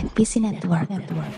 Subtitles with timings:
[0.00, 0.88] NPC Network.
[0.88, 1.28] Network.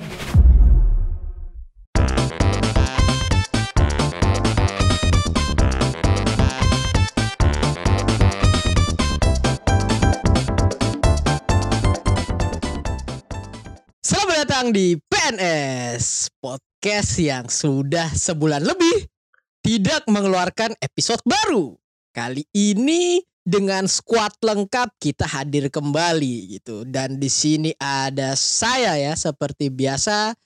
[13.99, 19.11] Selamat datang di PNS Podcast yang sudah sebulan lebih
[19.67, 21.75] tidak mengeluarkan episode baru.
[22.15, 29.19] Kali ini dengan squad lengkap kita hadir kembali gitu dan di sini ada saya ya
[29.19, 30.39] seperti biasa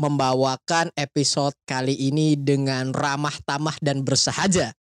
[0.00, 4.72] membawakan episode kali ini dengan ramah tamah dan bersahaja.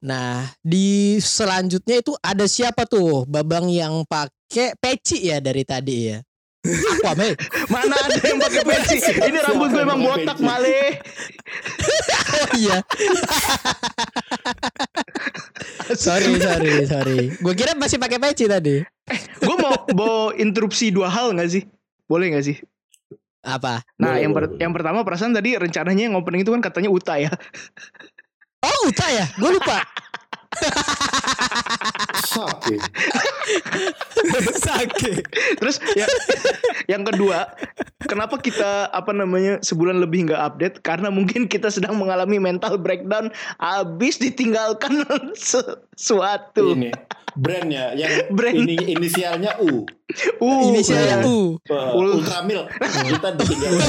[0.00, 3.28] Nah, di selanjutnya itu ada siapa tuh?
[3.28, 6.24] Babang yang pakai peci ya dari tadi ya.
[6.64, 7.36] Aquaman.
[7.68, 8.96] Mana ada yang pakai peci?
[9.28, 10.96] Ini rambut gue emang botak male.
[12.34, 12.80] Oh iya.
[15.92, 17.18] sorry, sorry, sorry.
[17.36, 18.80] Gue kira masih pakai peci tadi.
[19.44, 21.62] Gue mau mau interupsi dua hal nggak sih?
[22.08, 22.56] Boleh nggak sih?
[23.44, 23.84] Apa?
[24.00, 27.20] Nah, Boleh, yang boleh, yang pertama perasaan tadi rencananya yang opening itu kan katanya Uta
[27.20, 27.28] ya.
[28.64, 29.28] Oh, Uta ya?
[29.36, 29.84] Gue lupa.
[32.34, 32.80] Sakit.
[34.66, 35.22] Sakit.
[35.60, 36.06] Terus ya,
[36.90, 37.54] yang kedua,
[38.08, 40.76] kenapa kita apa namanya sebulan lebih nggak update?
[40.82, 43.30] Karena mungkin kita sedang mengalami mental breakdown
[43.62, 45.04] abis ditinggalkan
[45.94, 46.74] sesuatu.
[46.74, 46.90] Ini
[47.34, 48.54] brandnya yang Brand.
[48.54, 49.82] ini inisialnya U.
[50.38, 51.58] Uh, Inisialnya U.
[51.66, 52.22] Uh.
[52.22, 53.72] Kita ditinggal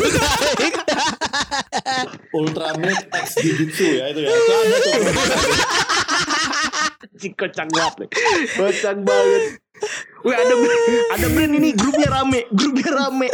[2.36, 4.30] Ultramilk X Jujutsu ya itu ya.
[4.30, 4.94] Itu ada tuh.
[7.36, 8.10] Kocak banget.
[8.56, 9.44] Kocak banget.
[10.24, 10.56] Wih ada
[11.12, 13.28] ada brand ini grupnya rame, grupnya rame.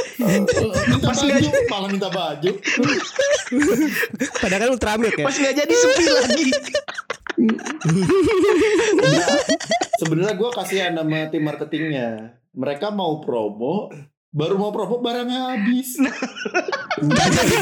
[0.99, 2.51] Pas nggak- malah minta baju.
[4.41, 5.23] Padahal kan Ultramilk ya.
[5.23, 6.45] Pas nggak jadi sepi lagi.
[8.97, 9.27] Nah,
[9.97, 12.37] sebenarnya gue kasihan sama tim marketingnya.
[12.51, 13.87] Mereka mau promo,
[14.29, 15.95] baru mau promo barangnya habis.
[16.99, 17.55] Nggak jadi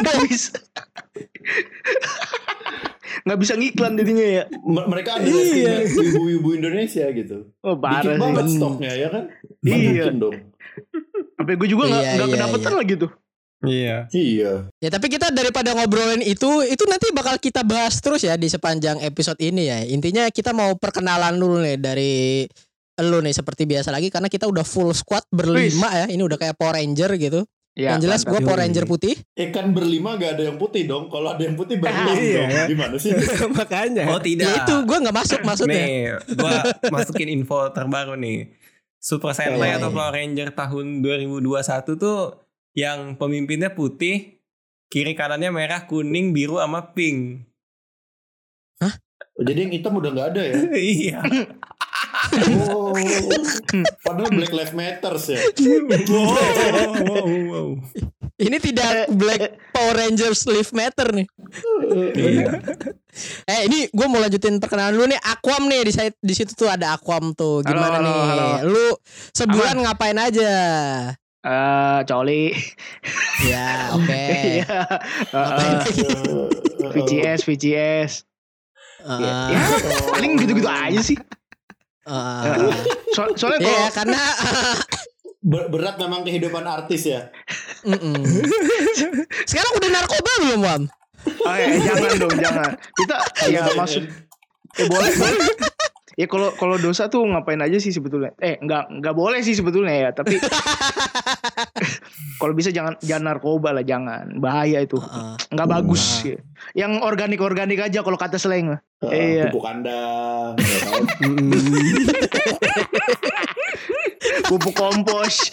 [0.00, 0.16] nggak
[3.40, 3.54] bisa.
[3.58, 4.44] Ngiklan jadinya ya.
[4.46, 7.50] M- mereka underestimate ibu-ibu Indonesia gitu.
[7.60, 9.24] Oh Dikit parah banget stoknya ya kan?
[9.66, 10.14] Iya.
[10.14, 10.54] Dong.
[11.36, 13.10] Sampai gue juga nggak Iya, nggak iya, kedapetan lagi tuh.
[13.66, 13.96] Iya.
[14.08, 14.52] Iya.
[14.78, 19.02] Ya tapi kita daripada ngobrolin itu, itu nanti bakal kita bahas terus ya di sepanjang
[19.02, 19.82] episode ini ya.
[19.82, 22.14] Intinya kita mau perkenalan dulu nih dari
[22.96, 26.06] lu nih seperti biasa lagi karena kita udah full squad berlima ya.
[26.08, 27.42] Ini udah kayak Power Ranger gitu.
[27.76, 28.40] Ya, yang jelas gue.
[28.40, 29.20] Power Ranger putih.
[29.36, 31.12] Eh kan berlima gak ada yang putih dong.
[31.12, 32.48] Kalau ada yang putih baru Ah, iya.
[32.48, 32.72] dong.
[32.72, 33.12] Gimana sih?
[33.58, 34.08] Makanya.
[34.08, 34.48] Oh tidak.
[34.48, 35.84] Ya itu gue nggak masuk maksudnya.
[35.84, 36.56] Nih, gua
[36.88, 38.48] masukin info terbaru nih.
[38.96, 39.94] Super Iya, Sentai atau iya.
[39.94, 41.44] Power Ranger tahun 2021
[42.00, 42.45] tuh
[42.76, 44.36] yang pemimpinnya putih,
[44.92, 47.48] kiri kanannya merah, kuning, biru sama pink.
[48.84, 48.92] Oh,
[49.40, 50.54] Jadi yang hitam udah gak ada ya?
[51.00, 51.18] iya.
[52.60, 52.92] Oh.
[54.04, 55.40] Padahal Black Lives Matter ya.
[56.12, 57.68] wow, wow, wow.
[58.36, 61.26] Ini tidak Black Power Rangers Live Matter nih.
[62.12, 62.52] Iya.
[63.48, 66.68] Eh ini gue mau lanjutin perkenalan dulu nih Aquam nih di situ, di situ tuh
[66.68, 67.64] ada Aquam tuh.
[67.64, 68.20] Gimana halo, nih?
[68.28, 68.48] halo.
[68.68, 68.86] Lu
[69.32, 70.52] sebulan ngapain aja?
[71.46, 72.50] Eh, coli.
[73.46, 74.24] Ya oke.
[74.56, 74.82] Iya.
[75.30, 75.78] Eh,
[76.82, 76.92] lagi?
[76.92, 78.12] VCS, VCS.
[79.06, 79.62] Eh, Ya,
[80.08, 81.14] paling gitu-gitu aja sih.
[82.04, 82.70] eh,
[83.12, 84.20] So- soalnya Ya kalau karena
[85.40, 87.30] Ber- berat memang kehidupan artis ya.
[87.84, 88.18] Mm-mm.
[89.46, 90.82] Sekarang udah narkoba belum, Wam?
[91.40, 92.70] Oh, eh, jangan dong, jangan.
[92.92, 94.02] Kita ya maksud
[94.74, 95.46] eh boleh, boleh.
[96.16, 98.32] Ya kalau kalau dosa tuh ngapain aja sih sebetulnya.
[98.40, 100.40] Eh, enggak enggak boleh sih sebetulnya ya, tapi
[102.40, 104.32] kalau bisa jangan jangan narkoba lah, jangan.
[104.40, 104.96] Bahaya itu.
[104.96, 105.36] Heeh.
[105.52, 106.24] Enggak bagus.
[106.24, 106.40] ya.
[106.72, 108.80] Yang organik-organik aja kalau kata slang.
[109.04, 109.52] Uh, Iya.
[109.52, 110.56] Pupuk kandang.
[114.44, 115.50] Pupuk kompos.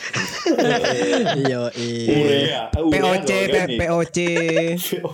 [1.33, 3.67] Urea POC, nggak.
[3.79, 4.17] POC.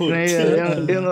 [0.01, 1.05] Nah, iya, yang yang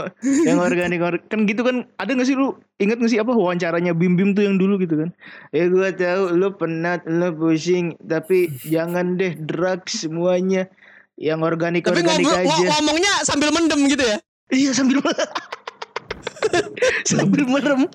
[0.44, 3.92] yang organik or- kan gitu kan ada gak sih lu inget gak sih apa wawancaranya
[3.92, 5.10] Bim Bim tuh yang dulu gitu kan
[5.50, 10.68] ya gua tahu lu penat lu pusing tapi jangan deh drugs semuanya
[11.16, 14.18] yang organik Tapi organik ngobrol, aja ngo- ngomongnya sambil mendem gitu ya?
[14.50, 15.02] iya sambil
[17.10, 17.88] sambil merem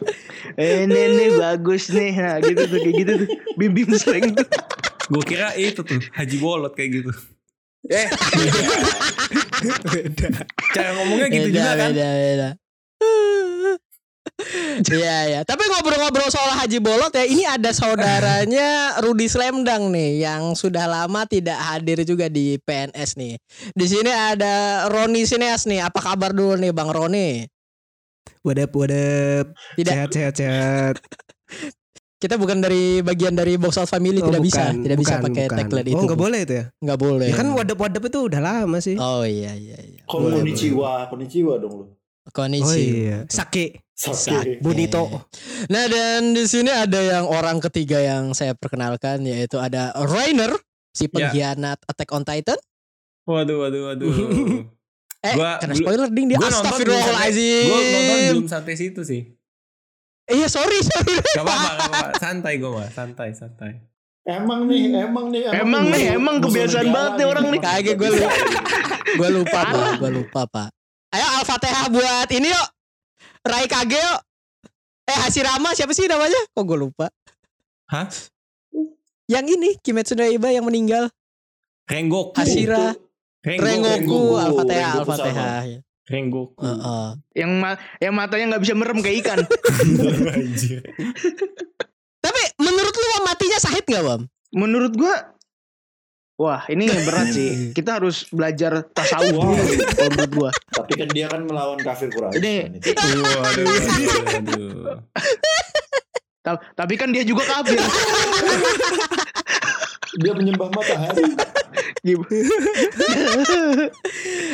[0.59, 4.47] eh nih bagus nih nah gitu tuh kayak gitu tuh Bim Bim slang tuh
[5.11, 7.11] Gue kira itu tuh Haji Bolot kayak gitu.
[7.91, 8.09] eh
[10.73, 11.91] Cara ngomongnya gitu Beda, juga kan.
[11.93, 12.51] Beda, beda.
[14.83, 20.55] Iya ya, tapi ngobrol-ngobrol soal Haji Bolot ya, ini ada saudaranya Rudi Slemdang nih yang
[20.59, 23.35] sudah lama tidak hadir juga di PNS nih.
[23.77, 25.85] Di sini ada Roni Sineas nih.
[25.85, 27.47] Apa kabar dulu nih Bang Roni?
[28.43, 29.47] What up, what up?
[29.79, 30.95] Tidak Sehat, sehat, sehat.
[32.23, 35.27] Kita bukan dari bagian dari box out family Oh, tidak bisa, bukan, tidak bisa bukan,
[35.27, 35.59] pakai bukan.
[35.59, 35.99] tagline itu.
[35.99, 36.65] Oh nggak boleh itu ya?
[36.79, 37.27] Nggak boleh.
[37.27, 38.95] Ya kan wadap-wadap itu udah lama sih.
[38.95, 40.01] Oh iya iya iya.
[40.07, 41.85] Konnichiwa, konnichiwa dong lu.
[42.31, 42.71] Konnichiwa.
[42.71, 43.19] Oh iya.
[43.27, 44.63] Sake, Sake.
[44.63, 45.27] Bonito.
[45.67, 50.55] Nah dan di sini ada yang orang ketiga yang saya perkenalkan yaitu ada Rainer
[50.95, 51.11] si Ya.
[51.11, 52.59] pengkhianat Attack on Titan.
[53.27, 54.11] Waduh, waduh, waduh.
[55.23, 56.37] Eh, Gua- kena gua- spoiler ding dia.
[56.37, 57.65] Gua Astagfirullahaladzim.
[57.65, 59.23] Gue nonton belum sampai situ sih.
[60.25, 61.15] Iya sorry sorry.
[61.15, 62.07] Gak apa-apa, gak apa-apa.
[62.17, 63.73] Santai gue mah, santai, santai.
[64.23, 67.61] Emang nih, emang nih, Emang nih, musuh- emang kebiasaan banget nih orang nih.
[67.61, 68.31] Kagak, gua lupa.
[69.13, 70.69] Gue lupa pak, gue lupa pak.
[71.11, 72.69] Ayo Al-Fatihah buat ini yuk.
[73.43, 74.21] Rai Kage yuk.
[75.05, 76.39] Eh Hashirama siapa sih namanya?
[76.49, 77.07] Kok gue lupa.
[77.87, 78.07] Hah?
[79.25, 81.11] Yang ini Kimetsu no Yaiba yang meninggal.
[81.85, 82.33] Rengoku.
[82.35, 82.95] Hashira.
[83.43, 83.67] Rengoku.
[83.67, 85.81] Rengoku, Rengoku, Al-Fatihah, Rengoku.
[86.03, 86.63] Rengoku.
[86.63, 87.09] Heeh.
[87.35, 89.39] Yang ma yang matanya nggak bisa merem kayak ikan.
[90.39, 90.81] Anjir.
[92.23, 94.23] Tapi menurut lu Wam, matinya sahid gak Bam?
[94.53, 95.35] Menurut gua
[96.39, 99.43] Wah ini berat sih Kita harus belajar tasawuf
[99.91, 102.39] Kalau menurut gua Tapi kan dia kan melawan kafir Quraisy.
[102.39, 102.79] Ini-.
[102.79, 103.67] Waduh, waduh,
[104.23, 104.97] waduh.
[106.41, 107.79] Ta- Tapi kan dia juga kafir
[110.21, 111.25] Dia menyembah matahari.
[112.03, 112.29] Gimana?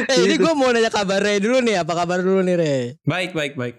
[0.08, 1.82] Eh ini gue mau nanya kabar Ray dulu nih.
[1.82, 2.82] Apa kabar dulu nih Ray?
[3.02, 3.76] Baik, baik, baik.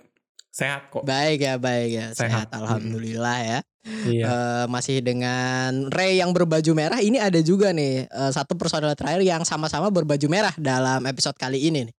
[0.51, 1.07] Sehat kok.
[1.07, 2.07] Baik ya, baik ya.
[2.11, 2.59] Sehat, Sehat.
[2.59, 3.59] alhamdulillah ya.
[4.05, 4.25] Iya.
[4.27, 6.99] Eh, masih dengan Ray yang berbaju merah.
[6.99, 11.71] Ini ada juga nih eh, satu personel terakhir yang sama-sama berbaju merah dalam episode kali
[11.71, 11.95] ini nih.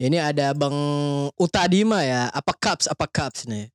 [0.00, 0.78] Ini ada Bang
[1.36, 2.32] Utadima ya.
[2.32, 2.88] Apa Cups?
[2.88, 3.68] Apa Cups nih?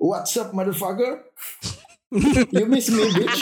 [0.00, 1.28] What's up motherfucker?
[2.56, 3.38] you miss me bitch?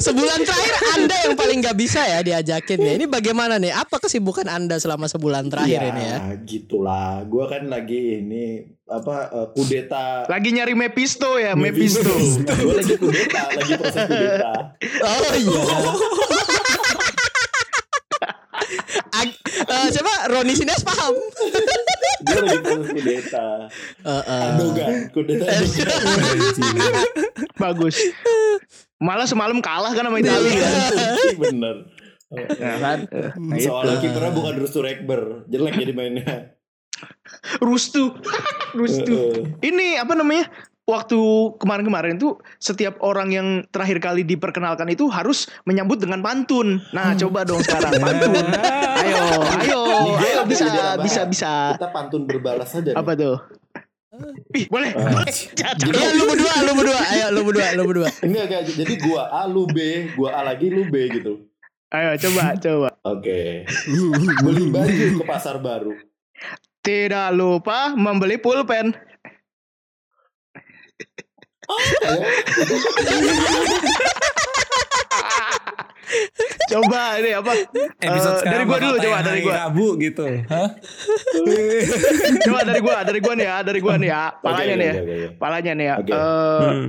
[0.00, 2.92] Sebulan terakhir Anda yang paling gak bisa ya diajakin ya.
[2.98, 3.72] Ini bagaimana nih?
[3.72, 6.18] Apa kesibukan Anda selama sebulan terakhir ini ya?
[6.44, 7.24] gitulah.
[7.28, 13.42] Gua kan lagi ini apa eh, kudeta Lagi nyari Mephisto ya Mephisto Gue lagi kudeta,
[13.54, 14.52] lagi proses kudeta.
[15.06, 15.62] Oh iya.
[19.20, 20.14] Ag- eh, siapa?
[20.28, 21.14] Roni Sines paham.
[22.20, 23.46] Dia lagi proses kudeta.
[24.02, 24.44] Eh.
[24.46, 25.44] Adogan, kudeta.
[27.60, 27.96] Bagus
[28.96, 31.76] Malah semalam kalah kan sama Italia Turki bener.
[32.60, 32.98] Ya kan
[33.40, 33.66] Nah, itu.
[33.66, 36.54] Soalnya kipernya bukan Rustu Rekber, jelek jadi mainnya.
[37.58, 38.12] Rustu
[38.78, 40.46] Rustu Ini apa namanya
[40.90, 41.18] Waktu
[41.62, 46.82] kemarin-kemarin tuh setiap orang yang terakhir kali diperkenalkan itu harus menyambut dengan pantun.
[46.90, 48.34] Nah, coba dong sekarang pantun.
[49.06, 49.22] Ayo,
[49.62, 49.80] ayo,
[50.18, 51.52] ayo bisa, bisa, bisa.
[51.78, 52.98] Kita pantun berbalas saja.
[52.98, 53.38] Apa tuh?
[54.50, 54.90] Ih, boleh.
[55.54, 55.86] Cacak.
[55.86, 57.00] Iya lu berdua, lu berdua.
[57.14, 58.08] Ayo lu berdua, lu berdua.
[58.26, 58.62] Enggak, enggak.
[58.74, 61.46] Jadi gua A, lu B, gua A lagi, lu B gitu.
[61.94, 62.88] Ayo coba, coba.
[63.06, 63.62] Oke.
[64.42, 65.94] Beli baju ke pasar baru.
[66.82, 69.09] Tidak lupa membeli pulpen.
[76.70, 77.52] Coba ini apa?
[78.00, 79.54] Episode Eh, sekarang dari gua dulu, coba dari gua.
[79.60, 80.22] Rabu gitu.
[80.46, 80.68] Hah?
[82.46, 84.22] Coba dari gua, dari gua nih ya, dari gua nih ya.
[84.36, 84.92] Palanya Oke, nih ya.
[84.92, 85.28] oke, oke.
[85.36, 85.94] Palanya nih ya.
[85.96, 86.10] Oke.
[86.10, 86.18] Eh,
[86.60, 86.86] Hmm.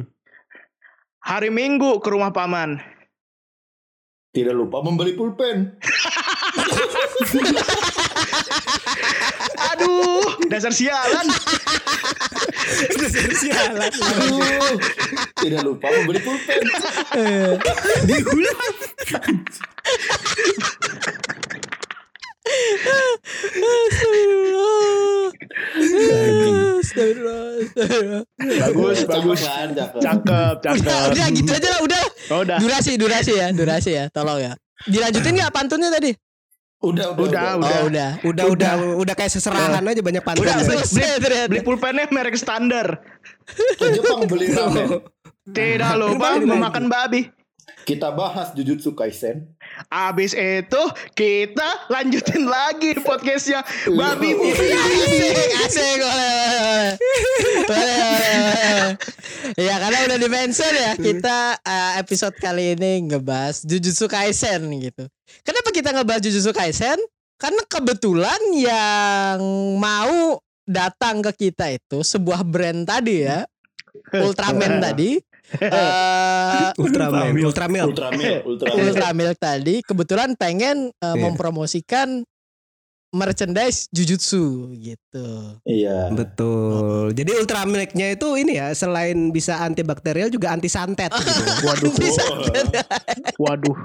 [1.21, 2.81] hari Minggu ke rumah paman.
[4.31, 5.57] Tidak lupa membeli pulpen.
[9.71, 11.25] Aduh, dasar sialan.
[13.41, 13.91] Sialan.
[13.91, 14.75] Aduh.
[15.41, 16.61] Tidak lupa membeli pulpen.
[26.81, 28.23] Astagfirullah.
[28.41, 29.39] Bagus, bagus.
[29.45, 30.01] kan, cakep.
[30.01, 32.03] Cakep, Udah, udah gitu aja lah, udah.
[32.31, 32.57] Oh, udah.
[32.59, 34.05] Durasi, durasi ya, durasi ya.
[34.11, 34.51] Tolong ya.
[34.89, 36.11] Dilanjutin nggak pantunnya tadi?
[36.81, 37.79] Udah, udah, Udah, Oh, udah.
[37.85, 38.09] udah.
[38.25, 40.41] Udah, udah, udah kayak seserahan aja banyak pantun.
[40.41, 41.49] Udah selesai ternyata.
[41.53, 43.05] Beli pulpennya merek standar.
[43.77, 45.05] Ke Jepang beli ramen.
[45.57, 47.29] Tidak lupa memakan babi.
[47.81, 49.49] Kita bahas Jujutsu Kaisen.
[49.89, 50.81] Abis itu
[51.17, 55.65] kita lanjutin lagi podcastnya babi Iya.
[55.65, 56.87] Asik, boleh,
[57.65, 58.85] boleh.
[59.57, 65.07] Ya karena udah di mention ya kita eh, episode kali ini ngebahas Jujutsu Kaisen gitu.
[65.41, 66.99] Kenapa kita ngebahas Jujutsu Kaisen?
[67.41, 69.41] Karena kebetulan yang
[69.81, 73.41] mau datang ke kita itu sebuah brand tadi ya,
[74.13, 75.17] Ultraman tadi.
[75.59, 77.91] Eh Ultraman, Ultramilk.
[77.91, 78.83] Ultramil, Ultramil.
[78.87, 81.15] Ultramilk tadi kebetulan pengen eh, Iya.
[81.19, 82.23] mempromosikan
[83.11, 85.27] merchandise Jujutsu gitu.
[85.67, 86.07] Iya.
[86.09, 87.11] Betul.
[87.11, 91.43] Jadi Ultramilknya itu ini ya selain bisa antibakterial juga anti santet gitu.
[91.67, 92.23] Waduh, Bisa.
[93.43, 93.75] waduh.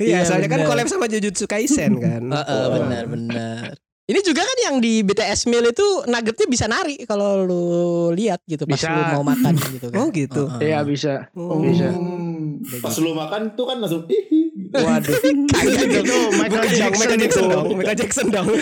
[0.00, 0.70] Iya, soalnya kan benar.
[0.70, 2.24] collab sama Jujutsu Kaisen kan.
[2.24, 3.62] Heeh, benar benar.
[4.08, 7.62] Ini juga kan yang di BTS meal itu nuggetnya bisa nari kalau lu
[8.10, 8.88] lihat gitu pas Bisa.
[8.88, 9.98] lu mau makan gitu kan.
[9.98, 10.42] Oh, gitu.
[10.58, 11.28] Iya bisa.
[11.36, 11.60] Oh.
[11.60, 11.92] Bisa.
[11.92, 14.40] Hmm, Pas lu makan tuh kan langsung hihi.
[14.56, 14.74] gitu.
[14.74, 15.14] Waduh.
[15.52, 15.98] Kayak gitu.
[16.02, 17.52] Itu Michael Jackson Michael Jackson itu.
[17.52, 17.66] dong.
[17.76, 18.48] Michael Jackson dong.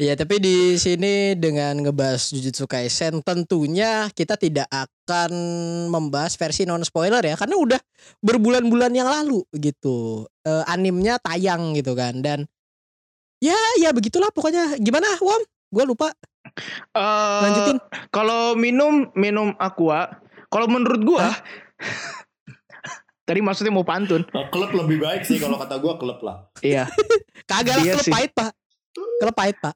[0.00, 5.30] Iya, tapi di sini dengan ngebahas Jujutsu Kaisen tentunya kita tidak akan
[5.92, 7.80] membahas versi non spoiler ya karena udah
[8.24, 10.24] berbulan-bulan yang lalu gitu.
[10.42, 12.48] Eh, animnya tayang gitu kan dan
[13.38, 15.44] ya ya begitulah pokoknya gimana Wam?
[15.68, 16.16] Gue lupa
[16.96, 17.76] Eh, lanjutin.
[18.08, 20.08] Kalau minum minum aqua,
[20.48, 21.28] kalau menurut gua
[23.28, 24.24] tadi maksudnya mau pantun.
[24.48, 26.48] Klub lebih baik sih kalau kata gua klub lah.
[26.64, 26.88] Iya.
[27.50, 28.12] Kagak lah Iya klub sih.
[28.16, 28.50] pahit pak.
[28.94, 29.74] Klub pahit pak.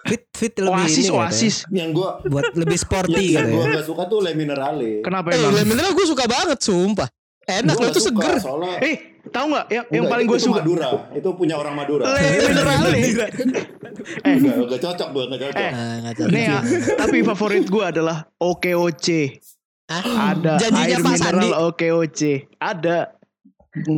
[0.00, 1.20] Fit fit lebih Oasis ini gitu ya.
[1.20, 1.56] oasis.
[1.68, 3.72] Yang gua Buat lebih yang, sporty yang gitu gua ya.
[3.76, 4.90] gak suka tuh Le Minerale.
[5.00, 5.66] Kenapa Eh, emang?
[5.66, 7.08] mineral gue suka banget sumpah.
[7.42, 8.36] Enak Gua lo tuh suka, seger.
[8.40, 10.56] Soalnya Eh, tahu nggak yang yang Enggak, paling itu gue suka?
[10.56, 10.88] Madura.
[11.12, 12.04] Itu punya orang Madura.
[12.06, 12.90] Le Minerale.
[14.00, 15.60] Eh, enggak, enggak cocok gua, enggak cocok.
[15.60, 16.26] Eh, Nah, nggak tahu.
[16.30, 16.58] Nih ya,
[16.96, 19.06] tapi favorit gue adalah OKOC.
[19.84, 20.02] Hah?
[20.32, 21.48] Ada Janjinya air Pak mineral Sandi.
[21.52, 22.20] OKOC.
[22.56, 22.98] Ada.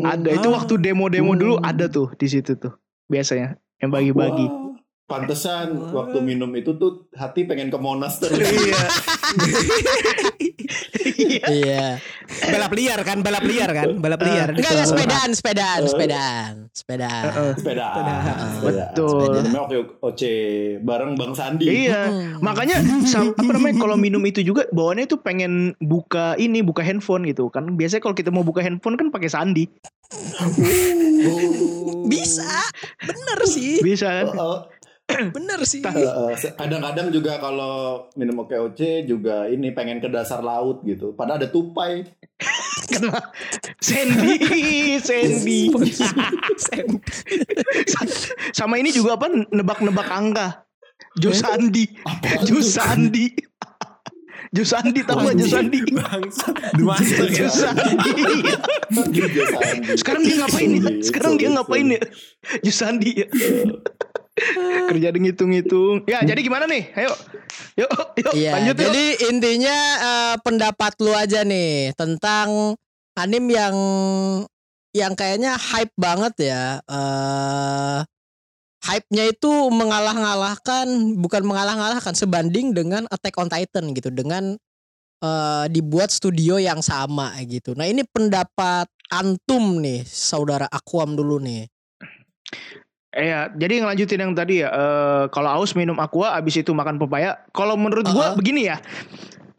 [0.02, 0.28] Ada.
[0.32, 0.52] Itu Oh.
[0.52, 1.64] waktu demo-demo dulu Hmm.
[1.64, 2.72] ada tuh di situ tuh.
[3.06, 4.46] Biasanya yang bagi-bagi.
[4.46, 4.70] Wah,
[5.02, 8.38] Pantesan waktu minum itu tuh hati pengen ke Monas terus.
[8.38, 8.80] Iya.
[11.02, 11.46] Iya.
[11.48, 11.86] Iya.
[12.48, 14.48] Balap liar kan, balap liar kan, balap liar.
[14.54, 17.24] Enggak enggak sepedaan, sepedaan, sepedaan, sepedaan.
[17.58, 17.86] Sepeda.
[18.62, 19.30] Betul.
[19.42, 20.34] Namanya Oke Oce
[20.80, 21.66] bareng Bang Sandi.
[21.66, 22.02] Iya.
[22.08, 22.40] Hmm.
[22.40, 27.26] Makanya sam- apa namanya kalau minum itu juga bawaannya tuh pengen buka ini, buka handphone
[27.26, 27.74] gitu kan.
[27.74, 29.64] Biasanya kalau kita mau buka handphone kan pakai sandi.
[33.82, 34.08] Bisa.
[34.08, 34.38] Kan?
[34.38, 34.64] Oh,
[35.10, 35.82] Bener sih.
[36.56, 41.12] kadang-kadang juga kalau minum Oke Oce juga ini pengen ke dasar laut gitu.
[41.12, 42.06] Padahal ada tupai.
[42.88, 43.32] Kenapa?
[43.82, 44.36] Sandy,
[45.00, 45.60] Sandy.
[48.56, 49.28] Sama ini juga apa?
[49.28, 50.64] Nebak-nebak angka.
[51.18, 51.92] Jusandi.
[52.48, 53.51] Jusandi.
[54.52, 55.80] Jusandi tahu gak Jusandi?
[55.88, 56.04] Ya.
[57.32, 58.40] Jusandi.
[59.96, 60.80] Sekarang dia ngapain ya?
[61.00, 62.02] Sekarang dia ngapain ya?
[62.60, 63.26] Jusandi ya.
[64.92, 66.04] Kerja di ngitung-ngitung.
[66.08, 66.88] Ya, jadi gimana nih?
[66.96, 67.12] Ayo.
[67.80, 67.90] Yuk,
[68.20, 68.84] yuk Iya, lanjut yuk.
[68.88, 72.76] jadi intinya eh, pendapat lu aja nih tentang
[73.12, 73.76] anim yang
[74.92, 76.80] yang kayaknya hype banget ya.
[76.84, 77.98] Eh
[78.82, 80.86] hype-nya itu mengalah-ngalahkan,
[81.22, 84.58] bukan mengalah-ngalahkan sebanding dengan Attack on Titan gitu dengan
[85.22, 87.78] eh dibuat studio yang sama gitu.
[87.78, 91.70] Nah, ini pendapat antum nih, saudara Aquam dulu nih.
[93.12, 94.72] Iya, jadi ngelanjutin yang tadi ya.
[94.72, 97.44] eh, kalau aus minum aqua, abis itu makan pepaya.
[97.52, 98.38] Kalau menurut gua Uh-uh.
[98.40, 98.80] begini ya.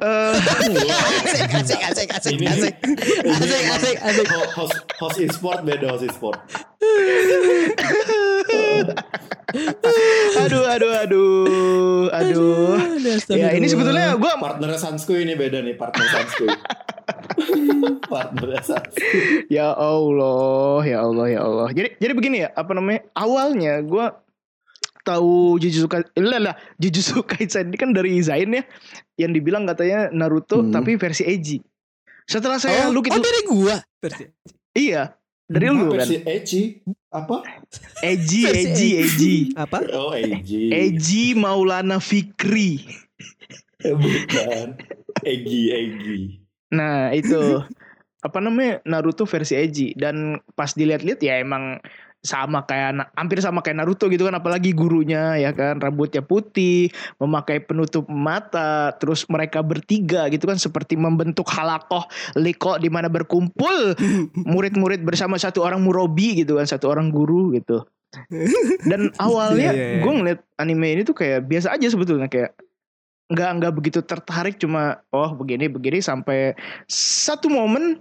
[0.02, 2.74] Eh, asik, asik, asik, asik, Ini- asik,
[3.30, 4.26] asik, asik, asik.
[4.28, 6.38] Ho- Host host e-sport beda host e-sport.
[10.34, 12.78] aduh, aduh, aduh, aduh.
[13.30, 16.50] Ya ini sebetulnya gua Partner Sanskuy ini beda nih partner Sanskuy.
[18.12, 19.46] partner Sanskuy.
[19.48, 21.68] ya Allah, ya Allah, ya Allah.
[21.72, 23.06] Jadi jadi begini ya, apa namanya?
[23.14, 24.23] Awalnya gua
[25.04, 28.64] tahu Jujutsu Kaisen, lah, Jujutsu Kaisen ini kan dari Zain ya,
[29.20, 30.72] yang dibilang katanya Naruto Hmm.
[30.72, 31.60] tapi versi Eiji.
[32.24, 33.76] Setelah saya Oh, look oh itu, dari gua.
[34.74, 35.12] iya,
[35.44, 36.62] dari lu kan, Versi Echi
[37.12, 37.44] apa?
[38.00, 39.84] Eiji, Versi Eiji, Eiji, Apa?
[39.92, 40.72] Oh Eji.
[40.72, 42.80] Eiji Maulana Fikri.
[43.84, 44.80] Bukan.
[45.28, 46.20] Egi Egi.
[46.72, 47.62] Nah itu
[48.24, 51.84] apa namanya Naruto versi Eiji dan pas dilihat-lihat ya emang
[52.24, 56.88] sama kayak hampir sama kayak Naruto gitu kan apalagi gurunya ya kan rambutnya putih
[57.20, 62.08] memakai penutup mata terus mereka bertiga gitu kan seperti membentuk halakoh
[62.40, 64.00] liko di mana berkumpul
[64.56, 67.84] murid-murid bersama satu orang murobi gitu kan satu orang guru gitu
[68.88, 70.02] dan awalnya Iya, iya, iya.
[70.08, 72.56] gue ngeliat anime ini tuh kayak biasa aja sebetulnya kayak
[73.28, 76.56] nggak nggak begitu tertarik cuma oh begini begini sampai
[76.88, 78.00] satu momen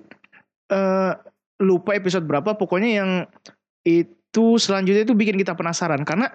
[0.71, 1.13] eh
[1.63, 3.11] lupa episode berapa pokoknya yang
[3.83, 6.31] itu selanjutnya itu bikin kita penasaran karena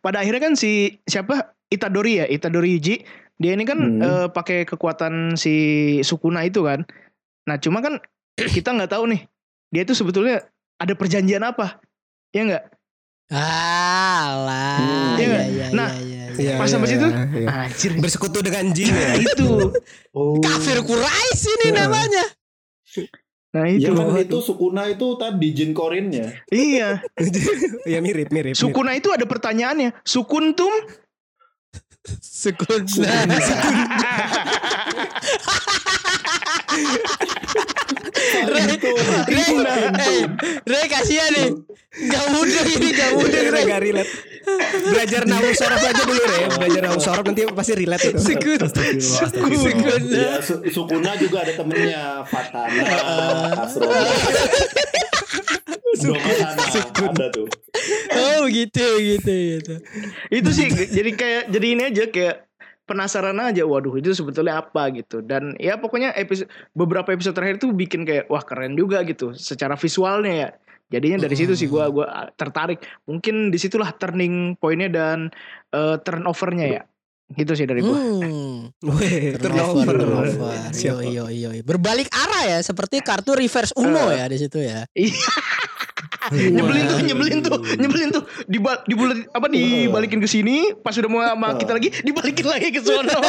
[0.00, 4.00] pada akhirnya kan si siapa Itadori ya Itadori Yuji dia ini kan Hmm.
[4.00, 5.54] eh, pakai kekuatan si
[6.00, 6.86] Sukuna itu kan
[7.44, 7.98] nah cuma kan
[8.56, 9.26] kita nggak tahu nih
[9.68, 10.46] dia itu sebetulnya
[10.76, 11.80] ada perjanjian apa
[12.30, 12.64] ya nggak
[13.24, 14.76] Alah.
[14.76, 15.16] Hmm.
[15.16, 15.42] Iya, Iya.
[15.48, 16.36] iya, Nah, iya, iya.
[16.36, 17.08] Iya, Pas sampai iya, situ?
[17.08, 17.48] iya.
[17.48, 19.16] anjir Bersekutu dengan jin ya.
[19.16, 19.48] itu
[20.12, 20.36] Oh.
[20.38, 22.24] Kafir Quraisy ini namanya.
[23.54, 26.34] Nah Ya itu kan itu Sukuna itu tadi jin korinnya.
[26.50, 26.98] iya
[27.86, 28.52] Iya mirip mirip.
[28.52, 28.54] mirip.
[28.58, 30.74] Sukuna itu ada pertanyaannya Sukuntum
[32.20, 33.08] Sekunda.
[38.44, 38.62] Re,
[39.24, 39.44] Re,
[40.04, 40.22] eh,
[40.68, 41.48] Re kasihan nih.
[42.10, 43.24] Gak mudah ini gak mudah.
[43.24, 44.12] Udah udah gak relate.
[44.92, 46.48] Belajar nahu sorof aja dulu ya.
[46.60, 48.20] Belajar nahu sorof nanti pasti relate itu.
[48.20, 48.60] Sekut.
[48.68, 50.02] Sekut.
[50.10, 52.84] Ya, su Sukuna juga ada temennya Fatana,
[53.64, 54.04] Asrona.
[55.94, 56.52] Doma sana
[57.14, 57.46] ada tuh.
[58.14, 59.74] Oh gitu gitu gitu.
[60.28, 62.36] itu sih jadi kayak jadi ini aja kayak
[62.84, 67.72] penasaran aja waduh itu sebetulnya apa gitu dan ya pokoknya episode beberapa episode terakhir tuh
[67.72, 70.48] bikin kayak wah keren juga gitu secara visualnya ya
[70.94, 75.18] jadinya dari situ sih gua gua tertarik mungkin di situlah turning pointnya dan
[75.70, 76.82] eh, turnovernya ya
[77.34, 78.70] gitu sih dari gua Hmm.
[78.94, 80.28] Weh, Turnover, turnover.
[80.30, 80.70] turnover.
[80.84, 81.50] Yo, yo, yo.
[81.64, 84.84] Berbalik arah ya, seperti kartu reverse Uno ya di situ ya.
[84.92, 85.28] Iya.
[86.32, 91.20] nyebelin tuh nyebelin tuh nyebelin tuh dibal dibulet apa dibalikin ke sini pas udah mau
[91.20, 93.20] sama kita lagi dibalikin lagi ke sono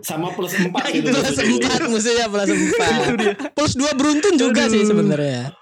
[0.00, 1.12] Sama plus 4 gitu.
[1.12, 2.92] Plus empat musuhnya plus empat.
[3.52, 5.52] Plus dua beruntun juga sih sebenarnya.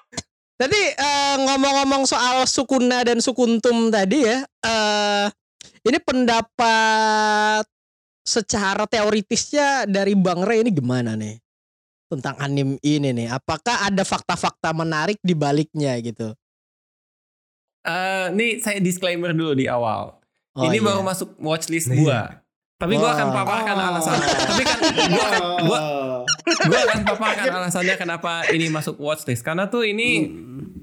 [0.62, 5.26] Tadi eh, ngomong-ngomong soal Sukuna dan Sukuntum tadi ya, eh
[5.82, 7.66] ini pendapat
[8.22, 11.42] secara teoritisnya dari Bang Ray ini gimana nih
[12.06, 13.34] tentang anim ini nih?
[13.34, 16.30] Apakah ada fakta-fakta menarik di baliknya gitu?
[17.82, 20.14] Eh, nih saya disclaimer dulu di awal.
[20.54, 20.86] Oh, ini iya.
[20.86, 22.38] baru masuk watchlist gua.
[22.78, 23.88] Tapi gua akan paparkan Oh.
[23.90, 24.26] alasannya.
[24.46, 24.78] Tapi kan
[25.10, 25.80] gua akan gua
[26.70, 29.42] gua akan paparkan alasannya kenapa ini masuk watchlist.
[29.42, 30.30] Karena tuh ini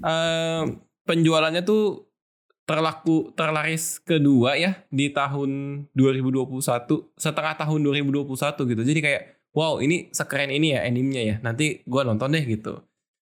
[0.04, 0.62] eh,
[1.04, 2.10] penjualannya tuh
[2.68, 6.62] terlaku terlaris kedua ya di tahun 2021
[7.18, 8.30] setengah tahun 2021
[8.70, 8.82] gitu.
[8.86, 11.36] Jadi kayak wow ini sekeren ini ya animenya ya.
[11.42, 12.78] Nanti gua nonton deh gitu.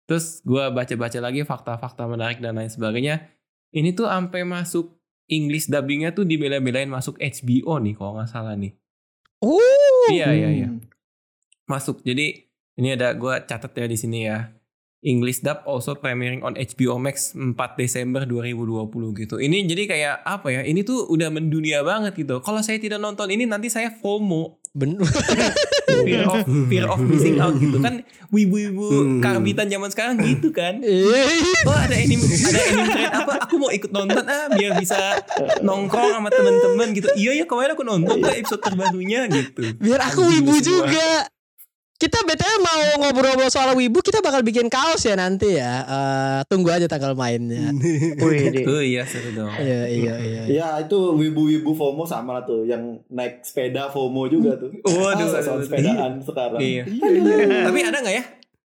[0.03, 3.31] Terus gua baca-baca lagi fakta-fakta menarik dan lain sebagainya.
[3.71, 4.99] Ini tuh sampai masuk
[5.29, 8.75] English dubbingnya tuh dibela-belain masuk HBO nih kalau nggak salah nih.
[9.39, 10.69] Oh, Iya iya iya
[11.69, 12.01] masuk.
[12.01, 12.49] Jadi
[12.81, 14.49] ini ada gua catat ya di sini ya.
[15.01, 18.84] English dub also premiering on HBO Max 4 Desember 2020
[19.18, 19.36] gitu.
[19.38, 20.62] Ini jadi kayak apa ya?
[20.62, 22.39] Ini tuh udah mendunia banget gitu.
[22.39, 25.00] Kalau saya tidak nonton ini nanti saya FOMO, ben
[26.06, 28.03] fear of fear of missing out gitu kan.
[28.27, 29.20] Wibu-wibu Hmm.
[29.20, 30.84] karbitan zaman sekarang gitu kan.
[30.84, 33.34] Eh, Oh ada anime ada anime trend apa?
[33.47, 35.00] Aku mau ikut nonton ah biar bisa
[35.62, 37.08] nongkrong sama teman-teman gitu.
[37.15, 39.63] Iya ya kemarin aku nonton episode terbarunya gitu.
[39.80, 40.67] biar aku wibu semua.
[40.86, 41.08] juga.
[41.99, 45.83] Kita BTW mau ngobrol-ngobrol soal wibu, kita bakal bikin kaos ya nanti ya.
[45.83, 47.75] Eh, tunggu aja tanggal mainnya.
[48.69, 49.51] Oh iya seru dong.
[49.51, 50.41] Iya, iya, iya.
[50.47, 54.71] Ya itu wibu-wibu FOMO sama lah tuh yang naik sepeda FOMO juga tuh.
[54.79, 56.59] Waduh, Ah, soal sepedaan sekarang.
[56.63, 56.88] Iya.
[57.67, 58.23] Tapi ada nggak ya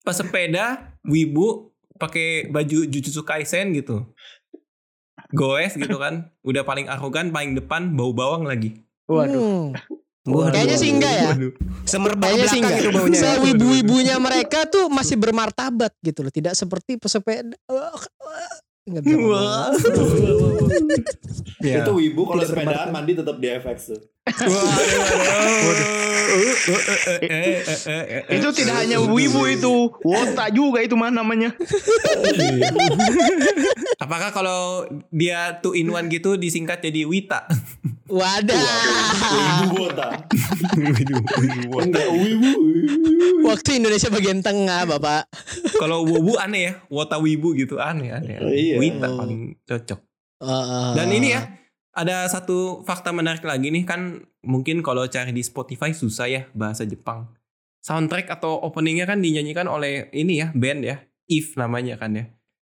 [0.04, 0.66] pesepeda
[1.02, 4.04] wibu pakai baju Jujutsu Kaisen gitu?
[5.32, 8.84] Goes gitu kan, udah paling arogan, paling depan, bau bawang lagi.
[9.04, 10.03] waduh Hmm.
[10.24, 10.56] Waduh.
[10.56, 11.32] Kayaknya sih enggak ya.
[11.84, 12.80] Semerbak Kayaknya sih enggak.
[12.80, 13.20] itu baunya.
[13.28, 16.32] Sewibu-wibunya mereka tuh masih bermartabat gitu loh.
[16.32, 17.56] Tidak seperti pesepeda.
[18.88, 19.20] Nggak bisa.
[21.64, 21.84] Iya.
[21.84, 24.02] Itu wibu kalau sepedaan mandi tetap di FX tuh.
[28.32, 31.52] Itu tidak hanya wibu itu wota juga itu mah namanya
[34.00, 37.48] Apakah kalau dia two in one gitu disingkat jadi Wita?
[38.12, 38.60] Wadah.
[39.32, 40.08] Wibu wota.
[42.12, 42.52] Wibu.
[43.48, 45.32] Waktu Indonesia bagian tengah, Bapak.
[45.80, 48.44] kalau Wobu aneh ya, Wota Wibu gitu aneh aneh.
[48.44, 48.76] Oh, iya.
[48.76, 50.00] Wita paling cocok.
[50.44, 51.48] Uh, Dan ini ya,
[51.94, 56.84] ada satu fakta menarik lagi nih kan mungkin kalau cari di Spotify susah ya bahasa
[56.90, 57.30] Jepang.
[57.84, 62.26] Soundtrack atau openingnya kan dinyanyikan oleh ini ya band ya, If namanya kan ya.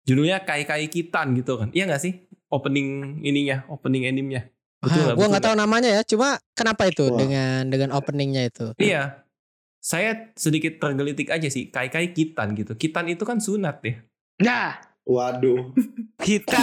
[0.09, 1.69] Judulnya Kai Kai Kitan gitu kan.
[1.71, 2.27] Iya gak sih?
[2.51, 4.51] Opening ininya, opening animenya.
[4.83, 5.17] Betul Ah, nggak?
[5.17, 6.03] Betul nggak tahu namanya ya.
[6.03, 7.17] Cuma kenapa itu Wah.
[7.21, 8.75] dengan dengan openingnya itu?
[8.83, 9.23] Iya.
[9.79, 11.71] Saya sedikit tergelitik aja sih.
[11.71, 12.75] Kai Kai Kitan gitu.
[12.75, 13.95] Kitan itu kan sunat ya.
[14.43, 15.75] nah Waduh.
[16.23, 16.59] Kita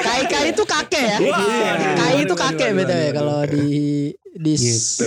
[0.00, 1.18] Kai kai itu kakek ya.
[1.20, 1.72] Iya.
[1.96, 3.64] Kai itu kakek beda ya kalau di
[4.40, 5.04] di Gitu.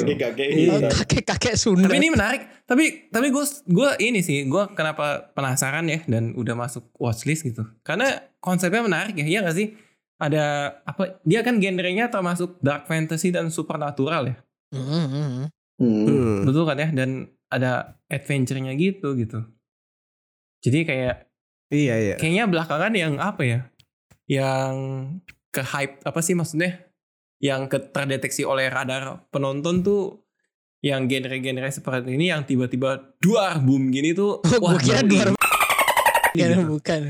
[0.69, 0.93] Oh, gitu.
[0.93, 1.89] kakek-kakek Sunda.
[1.89, 2.41] Tapi ini menarik.
[2.69, 7.65] Tapi tapi gue gue ini sih gue kenapa penasaran ya dan udah masuk watchlist gitu.
[7.81, 9.73] Karena konsepnya menarik ya, iya gak sih?
[10.21, 11.19] Ada apa?
[11.25, 14.37] Dia kan genrenya termasuk dark fantasy dan supernatural ya.
[14.69, 14.85] Hmm.
[15.09, 15.45] Hmm.
[15.81, 16.45] Hmm.
[16.45, 16.89] Betul kan ya?
[16.93, 19.41] Dan ada adventure-nya gitu gitu.
[20.63, 21.32] Jadi kayak
[21.73, 22.15] Iya iya.
[22.21, 23.59] kayaknya belakangan yang apa ya?
[24.29, 24.73] Yang
[25.49, 26.85] ke hype apa sih maksudnya?
[27.41, 30.21] Yang ke terdeteksi oleh radar penonton tuh
[30.85, 35.39] yang genre-genre seperti ini yang tiba-tiba duar boom gini tuh Oh, gua kira duar ini.
[36.35, 37.01] Bukan, bukan.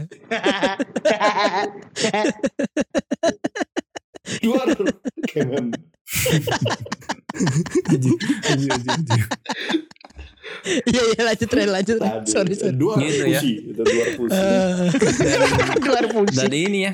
[4.43, 4.67] Luar.
[5.27, 5.71] Kayak mem-
[10.83, 12.11] Iya iya lanjut Ren lanjut Ren.
[12.19, 12.75] Tadi, Sorry sorry.
[12.75, 13.39] Dua Gitu ya.
[13.39, 14.35] fusi, itu dua fusi.
[14.35, 14.87] Eh,
[15.83, 16.37] Keluar fungsi.
[16.37, 16.93] dari ini ya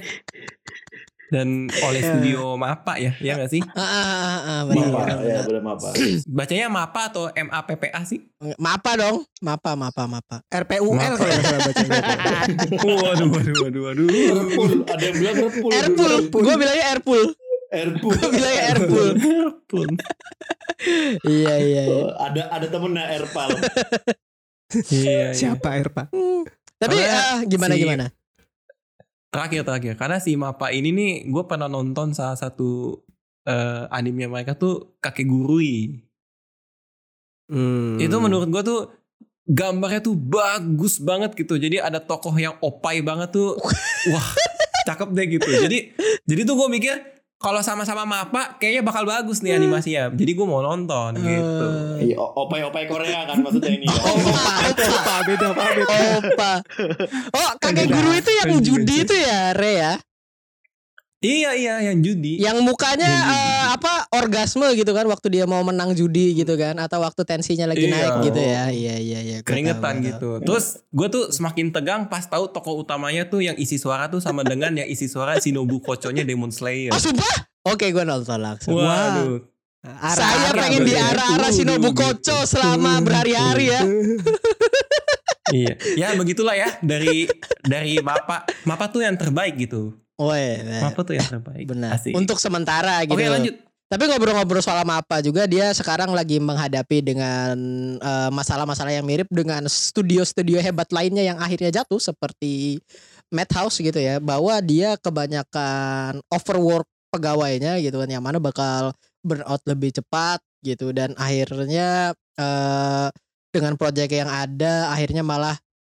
[1.30, 5.18] dan oleh studio Mapa ya ya nggak sih ah, ah, ah, ah, benar, Mapa, benar,
[5.22, 5.62] ya benar.
[5.62, 5.90] mapa.
[6.26, 8.20] bacanya Mapa atau MAPPA sih
[8.58, 9.28] Mapa dong.
[9.38, 10.42] Mapa mapa mapa.
[10.50, 11.20] RPUL Maaf.
[11.20, 12.00] kalau nggak salah bacanya.
[13.04, 14.08] waduh waduh waduh waduh
[14.90, 15.70] ada yang bilang repul.
[15.70, 16.14] Airpool.
[16.34, 17.24] Gue bilangnya Airpool.
[17.70, 18.14] Airpool.
[18.14, 19.10] Gue bilangnya Airpool.
[21.28, 21.84] iya iya iya.
[21.88, 23.50] Oh, ada ada temennya Airpal.
[24.90, 25.28] iya, iya.
[25.32, 26.08] Siapa Erpa?
[26.76, 28.06] Tapi Karena ah, gimana si- gimana?
[29.30, 32.98] terakhir terakhir karena si Mapa ini nih gue pernah nonton salah satu
[33.40, 36.02] eh anime mereka tuh kakek gurui
[37.46, 37.98] Hmm.
[37.98, 38.82] itu menurut gue tuh
[39.44, 43.58] gambarnya tuh bagus banget gitu jadi ada tokoh yang opai banget tuh
[44.14, 44.28] wah
[44.84, 45.78] cakep deh gitu jadi
[46.26, 46.94] jadi tuh gue mikir
[47.40, 52.20] kalau sama-sama Mapa kayaknya bakal bagus nih animasinya jadi gue mau nonton gitu Eh, Iya,
[52.20, 53.84] opai-opai Korea kan maksudnya ini.
[53.84, 53.96] ya.
[53.96, 55.98] Opa, opa, beda beda.
[56.18, 56.52] opa.
[57.30, 59.94] Oh, kakek guru itu yang judi itu ya, Re ya?
[61.20, 63.36] Iya iya yang judi Yang mukanya Yang judi.
[63.36, 67.68] eh, apa orgasme gitu kan waktu dia mau menang judi gitu kan atau waktu tensinya
[67.68, 67.92] lagi Iya.
[67.92, 68.64] naik gitu ya.
[68.70, 69.38] Iya iya iya.
[69.44, 70.30] keringetan tahu, gitu.
[70.42, 74.42] Terus gue tuh semakin tegang pas tahu tokoh utamanya tuh yang isi suara tuh sama
[74.42, 76.90] dengan yang isi suara Shinobu Kochonya Demon Slayer.
[76.90, 76.98] tahu.
[76.98, 77.36] Oh, sumpah?
[77.68, 78.74] Oke, gue nonton langsung.
[78.74, 79.44] Waduh.
[80.10, 80.88] Saya pengen ya.
[80.90, 83.82] diarah-arah Shinobu Kocho selama berhari-hari ya.
[85.52, 85.74] iya.
[85.96, 87.28] Ya begitulah ya dari
[87.64, 88.44] dari Mapa.
[88.64, 89.96] Mapa tuh yang terbaik gitu.
[90.20, 91.64] Woi, Mapa tuh yang terbaik.
[91.72, 91.96] benar.
[91.96, 92.12] Asik.
[92.12, 93.16] Untuk sementara gitu.
[93.16, 93.56] Oke lanjut.
[93.90, 97.58] Tapi ngobrol-ngobrol soal apa juga dia sekarang lagi menghadapi dengan
[97.98, 102.78] eh, masalah-masalah yang mirip dengan studio-studio hebat lainnya yang akhirnya jatuh seperti
[103.34, 108.94] Madhouse gitu ya bahwa dia kebanyakan overwork pegawainya gitu kan yang mana bakal
[109.26, 113.10] burnout lebih cepat gitu dan akhirnya eh
[113.50, 115.58] dengan proyek yang ada akhirnya malah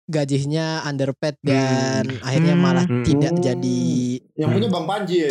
[0.10, 3.06] gajinya underpaid dan akhirnya malah Hmm.
[3.06, 3.82] tidak jadi
[4.34, 5.30] Yang punya Bang Panji ya.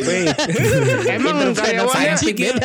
[1.19, 2.57] Emang karyawannya pikir-.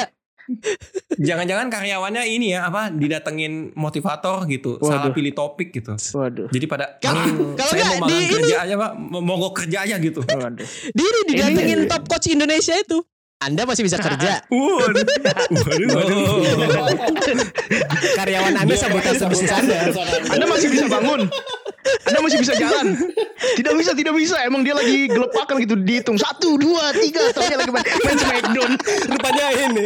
[1.15, 4.76] Jangan-jangan karyawannya ini ya apa didatengin motivator gitu.
[4.78, 5.15] Salah Waduh.
[5.15, 5.95] pilih topik gitu.
[6.13, 6.52] Waduh.
[6.52, 7.71] Jadi pada Kalau- "Hmm, nggak
[8.06, 10.19] di ini- kerja aja pak, mau mogok kerja aja gitu.
[10.21, 10.67] Waduh.
[10.91, 12.99] Diri didatengin Ini- top coach Indonesia itu.
[13.39, 14.39] Anda masih bisa kerja.
[14.52, 15.88] Waduh, waduh,
[16.60, 16.95] waduh.
[18.15, 19.91] Karyawan Anda sabotase bisnis Anda.
[20.28, 21.28] Anda masih bisa bangun.
[22.04, 22.96] Anda masih bisa jalan.
[23.54, 24.39] Tidak bisa, tidak bisa.
[24.41, 27.30] Emang dia lagi gelepakan gitu dihitung satu, dua, tiga.
[27.30, 28.72] Taunya lagi main, main Smackdown.
[29.08, 29.84] Rupanya ini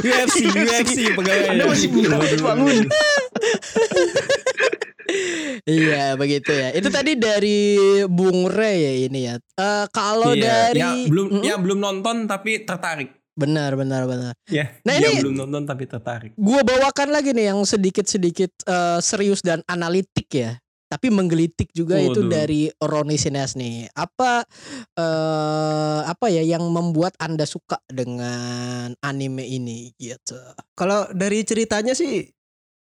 [0.00, 1.46] UFC, UFC pegawai.
[1.48, 2.86] Anda masih bisa bangun.
[5.64, 6.68] iya, begitu ya.
[6.72, 7.76] Itu tadi dari
[8.06, 9.34] Bung Re ya ini ya.
[9.36, 11.42] Eh kalau Iya, dari yang belum Mm-mm.
[11.44, 13.10] yang belum nonton tapi tertarik.
[13.32, 14.36] benar benar benar.
[14.44, 16.36] Ya, Nah, ini- belum nonton tapi tertarik.
[16.36, 20.60] Gua bawakan lagi nih yang sedikit-sedikit eh, serius dan analitik ya.
[20.92, 22.28] Tapi menggelitik juga itu Waduh.
[22.28, 23.88] dari Roni Sines nih.
[23.90, 24.44] Apa
[24.92, 30.36] eh apa ya yang membuat Anda suka dengan anime ini gitu.
[30.72, 32.28] Kalau dari ceritanya sih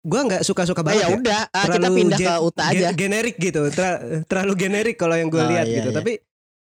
[0.01, 1.01] gua nggak suka-suka Nah, banget.
[1.01, 1.17] ya ya.
[1.17, 2.77] udah, ah, kita pindah ke Uta aja.
[2.87, 5.97] gen- generik gitu Ter- terlalu generik kalau yang gue Oh, lihat iya, gitu iya.
[5.97, 6.13] tapi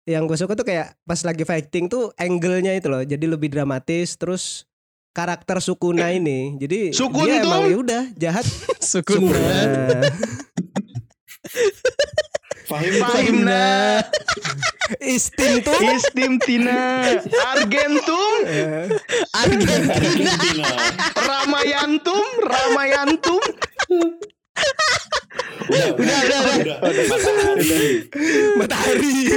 [0.04, 4.16] yang gue suka tuh kayak pas lagi fighting tuh angle-nya itu loh jadi lebih dramatis
[4.16, 4.64] terus
[5.12, 7.46] karakter Sukuna ini jadi Sukun dia tuh?
[7.46, 8.48] emang ya udah jahat
[8.82, 9.36] Sukuna.
[9.36, 10.52] Fahim
[12.74, 14.02] Fahim nah.
[14.98, 17.06] Istin tuh Istim Tina.
[17.54, 18.50] Argentum.
[19.34, 19.94] Argentina.
[19.94, 20.70] Argentina.
[21.14, 22.26] Ramayantum.
[22.42, 23.44] Ramayantum.
[25.64, 27.06] Udah, udah, udah, udah.
[27.08, 28.04] Matahari.
[28.60, 29.16] matahari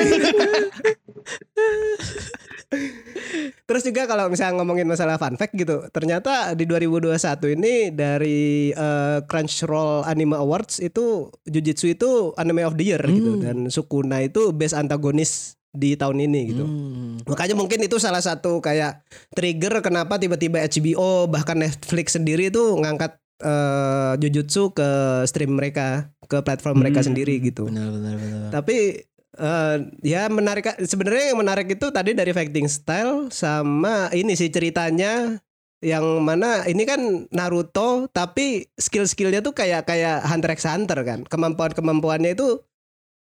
[3.67, 7.15] Terus juga kalau misalnya ngomongin masalah fun fact gitu, ternyata di 2021
[7.53, 13.43] ini dari eh, Crunchyroll Anime Awards itu Jujutsu itu Anime of the Year gitu Hmm.
[13.43, 16.65] dan Sukuna itu best antagonis di tahun ini gitu.
[16.65, 17.21] Hmm.
[17.23, 23.19] Makanya mungkin itu salah satu kayak trigger kenapa tiba-tiba HBO bahkan Netflix sendiri itu ngangkat
[23.37, 24.89] eh, Jujutsu ke
[25.27, 27.13] stream mereka, ke platform mereka Hmm.
[27.13, 27.69] sendiri gitu.
[27.69, 28.49] Benar benar benar.
[28.49, 29.05] Tapi
[29.37, 35.39] eh, ya menarik sebenarnya yang menarik itu tadi dari fighting style sama ini sih ceritanya
[35.79, 42.33] yang mana ini kan Naruto tapi skill-skillnya tuh kayak kayak Hunter x Hunter kan kemampuan-kemampuannya
[42.33, 42.65] itu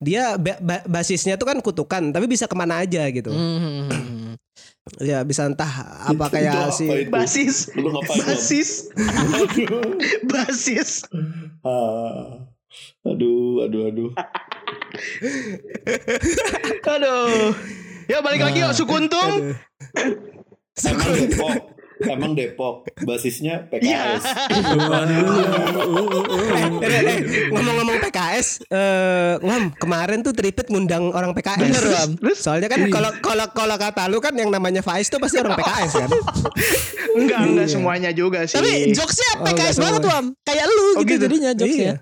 [0.02, 4.34] dia ba- ba- basisnya tuh kan kutukan tapi bisa ke mana aja gitu Hmm.
[4.98, 5.70] ya bisa entah
[6.10, 7.12] apa kayak apa si itu?
[7.14, 7.56] Basis.
[7.78, 7.94] Lu?
[8.02, 8.70] Basis.
[10.26, 10.92] Basis.
[11.62, 12.50] Ah.
[13.06, 14.10] Aduh, aduh, aduh.
[16.92, 17.54] Aduh.
[18.06, 19.32] Ya balik lagi yuk Sukuntum.
[19.32, 19.56] Aduh.
[20.82, 21.54] Emang Depok.
[22.02, 24.18] emang Depok, basisnya Iya.
[24.18, 24.24] PKS.
[26.82, 31.62] Eh, eh, eh, ngomong-ngomong PKS, eh Wam, kemarin tuh Tripit ngundang orang PKS.
[31.62, 31.84] Bener.
[32.34, 35.92] Soalnya kan kalau kalau kalau kata lu kan yang namanya Faiz tuh pasti orang PKS
[35.96, 36.10] kan.
[37.14, 37.70] Enggak, enggak Iya.
[37.70, 38.58] semuanya juga sih.
[38.58, 40.02] Tapi jokesnya Oh, PKS banget.
[40.04, 40.26] Wam.
[40.42, 41.24] Kayak lu Oh, gitu, gitu.
[41.30, 41.94] jadinya jokesnya.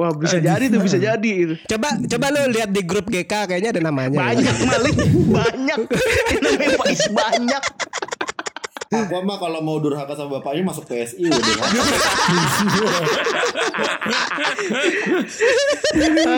[0.00, 1.54] Wah, bisa jadi tuh, bisa jadi itu.
[1.68, 4.16] Coba coba lu lihat di grup GK kayaknya ada namanya.
[4.16, 4.96] Banyak maling,
[5.28, 5.80] banyak.
[6.32, 7.62] Ini namanya Faiz banyak.
[8.92, 11.40] Aku mah kalau mau durhaka sama bapaknya masuk PSI udah.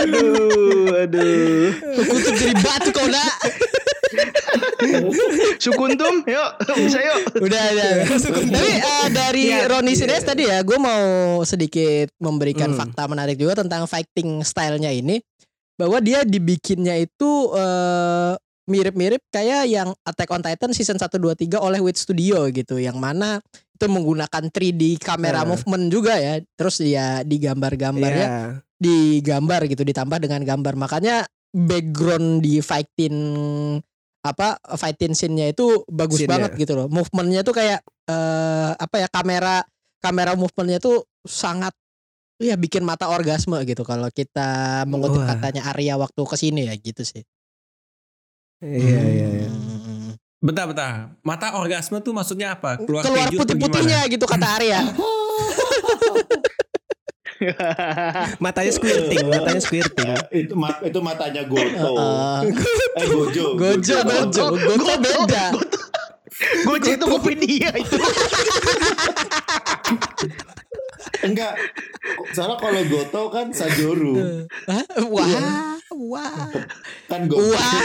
[0.03, 1.67] Aduh, aduh.
[1.99, 3.33] Kutuk jadi batu kau nak.
[5.65, 7.19] Sukuntum, yuk, bisa yuk.
[7.39, 7.91] Udah, udah.
[8.55, 9.67] Tapi eh, dari Iya.
[9.67, 11.03] Roni Sines tadi ya, gue mau
[11.43, 12.79] sedikit memberikan Hmm.
[12.81, 15.21] fakta menarik juga tentang fighting stylenya ini.
[15.75, 18.33] Bahwa dia dibikinnya itu eh,
[18.65, 22.77] mirip-mirip kayak yang Attack on Titan season 1, 2, 3 oleh Wit Studio gitu.
[22.77, 25.47] Yang mana itu menggunakan 3D kamera Eh.
[25.47, 26.39] movement juga ya.
[26.55, 28.43] Terus ya digambar-gambarnya Iya.
[28.75, 33.15] digambar gitu ditambah dengan gambar makanya background di fighting
[34.25, 36.49] apa fighting scene-nya itu bagus Scene-nya.
[36.49, 39.61] banget gitu loh movementnya tuh kayak eh apa ya kamera
[40.01, 41.77] kamera movementnya tuh sangat
[42.41, 45.37] ya bikin mata orgasme gitu kalau kita mengutip Wah.
[45.37, 47.21] katanya Arya waktu ke sini ya gitu sih
[48.65, 49.49] Iya iya iya.
[49.53, 50.17] Hmm.
[50.41, 51.13] Bentar, bentar.
[51.21, 52.81] Mata orgasme tuh maksudnya apa?
[52.81, 54.81] Keluar, keluar putih-putihnya gitu kata Arya
[58.45, 60.09] Matanya squirting, matanya squirting.
[60.31, 61.93] itu ma- itu matanya Goto.
[62.47, 62.53] Eh,
[63.03, 63.59] eh Gojo.
[63.59, 65.47] Gojo Gojo Gojo beda
[66.67, 67.99] Gojek Tokopedia itu.
[71.23, 71.55] Enggak.
[72.35, 74.45] Soalnya kalau Goto kan Sajoru.
[74.67, 74.85] Hah?
[75.07, 76.51] wah wah
[77.07, 77.55] Kan Goto.
[77.55, 77.79] wah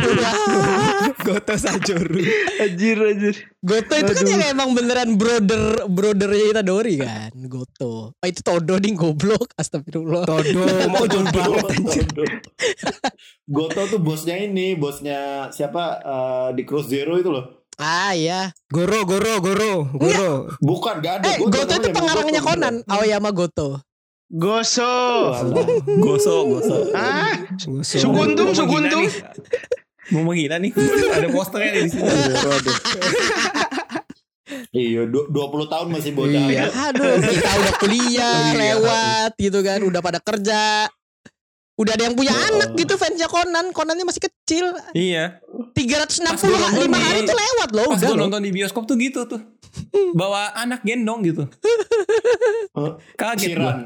[0.00, 0.10] Goto.
[0.16, 2.20] wah Goto Sajoru.
[2.64, 3.34] Anjir, anjir.
[3.60, 8.96] Goto itu kan yang emang beneran brother brothernya Itadori kan Goto oh, itu Todo nih
[8.96, 12.06] goblok astagfirullah Todo mau jauh banget anjir.
[13.44, 13.80] Goto.
[13.90, 17.59] Tuh bosnya ini, bosnya siapa eh, di Cross Zero itu loh.
[17.80, 20.30] Ah iya Goro Goro Goro Goro.
[20.60, 21.24] Bukan, gak ada.
[21.26, 22.92] eh Goto Goto itu pengarangnya Goto, Conan bener.
[22.92, 23.68] Aoyama Goto
[24.28, 24.94] Goso.
[25.98, 26.76] Goso, goso.
[26.92, 27.98] Ah, Goso.
[27.98, 29.10] Sukuntum, Mau menghina nih.
[30.12, 30.70] Mau menghina nih.
[31.10, 32.06] Ada posternya di sini.
[34.70, 36.42] Iya, du- 20 tahun masih bocah.
[36.42, 36.66] Iya.
[36.70, 38.58] aduh kita udah kuliah Oh, iya.
[38.74, 40.90] lewat gitu kan udah pada kerja
[41.74, 42.46] udah ada yang punya Oh.
[42.50, 45.38] anak gitu fansnya Conan Conannya masih kecil Iya.
[45.70, 48.84] 365 Pas gua nonton hari di- itu lewat loh Pas udah gue nonton di bioskop
[48.84, 49.40] tuh gitu tuh.
[50.12, 51.46] Bawa anak gendong gitu.
[52.72, 52.98] Huh?
[53.14, 53.62] Kaget gue.
[53.62, 53.78] Siran.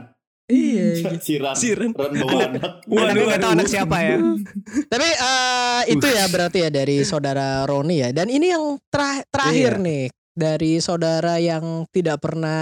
[0.46, 0.86] iya.
[1.26, 1.54] Siran.
[1.54, 1.90] Siran.
[1.92, 2.72] Ran bawa anak.
[2.84, 4.16] Nggak tahu anak siapa ya.
[4.92, 8.08] Tapi eh, itu ya berarti ya dari saudara Roni ya.
[8.10, 9.84] Dan ini yang tera- terakhir Iya.
[9.84, 12.58] nih dari saudara yang tidak pernah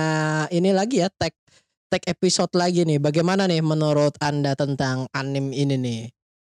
[0.48, 1.32] ini lagi ya tag
[1.88, 2.98] tag episode lagi nih.
[2.98, 6.02] Bagaimana nih menurut Anda tentang anim ini nih?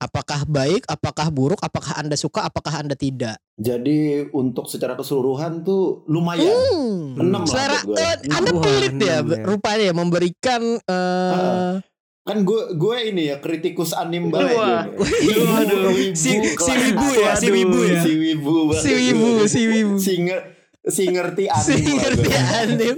[0.00, 3.36] Apakah baik, apakah buruk, apakah Anda suka, apakah Anda tidak?
[3.54, 6.48] Jadi untuk secara keseluruhan tuh lumayan.
[6.48, 7.20] Hmm.
[7.20, 7.96] Lah Selera buat gue.
[8.00, 9.44] eh, Anda pelit ya enam ya.
[9.44, 11.74] rupanya ya memberikan eh Ah.
[12.22, 14.56] Kan gue gue ini ya kritikus anim banget.
[14.56, 15.92] Wibu, Aduh.
[16.16, 18.00] Si- si wibu ya, si wibu ya.
[18.00, 18.80] Si wibu banget.
[18.80, 19.94] si wibu, si wibu.
[19.98, 20.44] Si, nge-
[20.82, 22.96] si ngerti anim Si lah ngerti anim.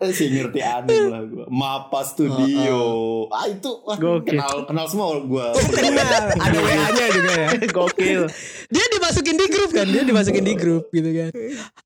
[0.00, 1.44] Eh, Si ngerti anim lah gue.
[1.46, 2.80] Mapa Studio.
[3.28, 4.32] Ah itu wah, Gokil.
[4.32, 5.46] kenal kenal semua gue.
[5.46, 6.24] Oh kenal.
[6.32, 7.48] Ada WA-nya juga ya.
[7.76, 8.22] Gokil.
[8.66, 11.30] Dia dimasukin di grup kan, dia dimasukin di grup gitu kan.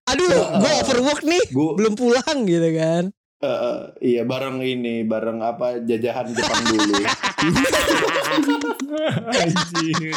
[0.07, 3.11] Aduh, gue overwork nih, Gua- belum pulang gitu kan.
[3.37, 6.95] Eh, iya bareng ini bareng apa jajahan Jepang dulu.
[9.29, 10.15] Anjing.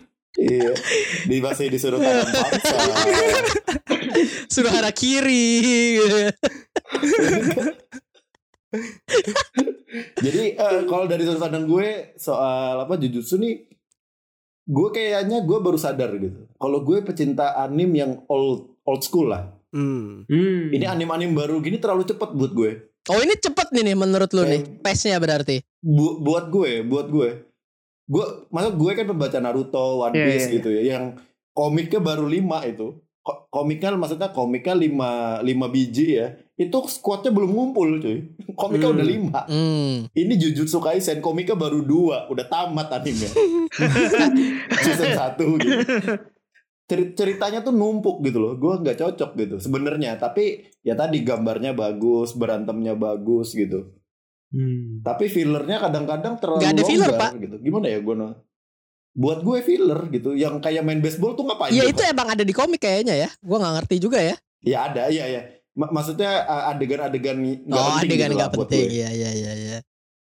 [0.40, 0.72] iya.
[1.28, 2.76] Di masih disuruh tanam bangsa.
[4.48, 6.00] Sudah arah kiri.
[10.20, 13.66] Jadi eh, kalau dari sudut pandang gue soal apa Jujutsu nih
[14.70, 16.46] gue kayaknya gue baru sadar gitu.
[16.54, 19.50] Kalau gue pecinta anim yang old old school lah.
[19.74, 20.26] Hmm.
[20.26, 20.70] Hmm.
[20.74, 22.70] Ini anim-anim baru gini terlalu cepet buat gue.
[23.10, 25.64] Oh ini cepet nih nih menurut lu nih, pace-nya berarti.
[25.80, 27.49] Bu- buat gue, buat gue.
[28.10, 30.54] Gue maksud gue kan pembaca Naruto, One Iya, Piece iya, iya.
[30.58, 31.04] gitu ya yang
[31.52, 32.98] komiknya baru lima itu.
[33.20, 36.34] Ko- Komiknya maksudnya komiknya lima, lima biji ya.
[36.56, 38.18] Itu squadnya belum ngumpul cuy.
[38.60, 38.96] Komiknya Hmm.
[38.96, 39.40] udah lima.
[39.44, 39.96] Hmm.
[40.10, 43.30] Ini Jujutsu Kaisen komiknya baru dua, udah tamat animenya.
[44.82, 45.78] Season satu gitu.
[46.84, 48.56] Ceri- Ceritanya tuh numpuk gitu loh.
[48.56, 50.16] Gue nggak cocok gitu sebenarnya.
[50.16, 53.94] Tapi ya tadi gambarnya bagus, berantemnya bagus gitu.
[54.50, 54.98] Hmm.
[55.06, 57.30] Tapi fillernya kadang-kadang terlalu Nggak ada filler, longgar Pak.
[57.38, 57.56] gitu.
[57.62, 58.14] Gimana ya gue
[59.14, 60.30] buat gue filler gitu.
[60.34, 61.70] Yang kayak main baseball tuh ngapain?
[61.70, 61.92] Iya coba?
[61.94, 63.28] itu emang ada di komik kayaknya ya.
[63.42, 64.34] Gua nggak ngerti juga ya.
[64.60, 65.42] Ya ada, iya ya.
[65.70, 68.86] maksudnya adegan-adegan nggak oh penting adegan gitu lah nggak buat penting.
[68.90, 68.96] gue.
[69.00, 69.52] Iya iya iya.
[69.54, 69.78] iya.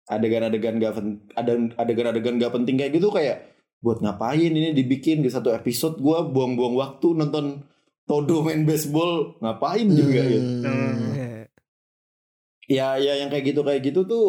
[0.09, 3.37] Adegan-adegan nggak pen- ada- adegan-adegan nggak penting kayak gitu kayak
[3.85, 7.61] buat ngapain ini dibikin di satu episode gue buang-buang waktu nonton
[8.05, 10.45] Todo main baseball ngapain juga gitu.
[10.69, 11.09] Hmm.
[12.66, 14.27] Ya ya yang kayak gitu kayak gitu tuh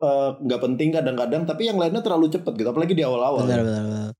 [0.00, 3.46] eh, nggak penting kadang-kadang tapi yang lainnya terlalu cepet gitu apalagi di awal-awal.
[3.46, 3.82] Benar benar.
[3.84, 4.10] benar.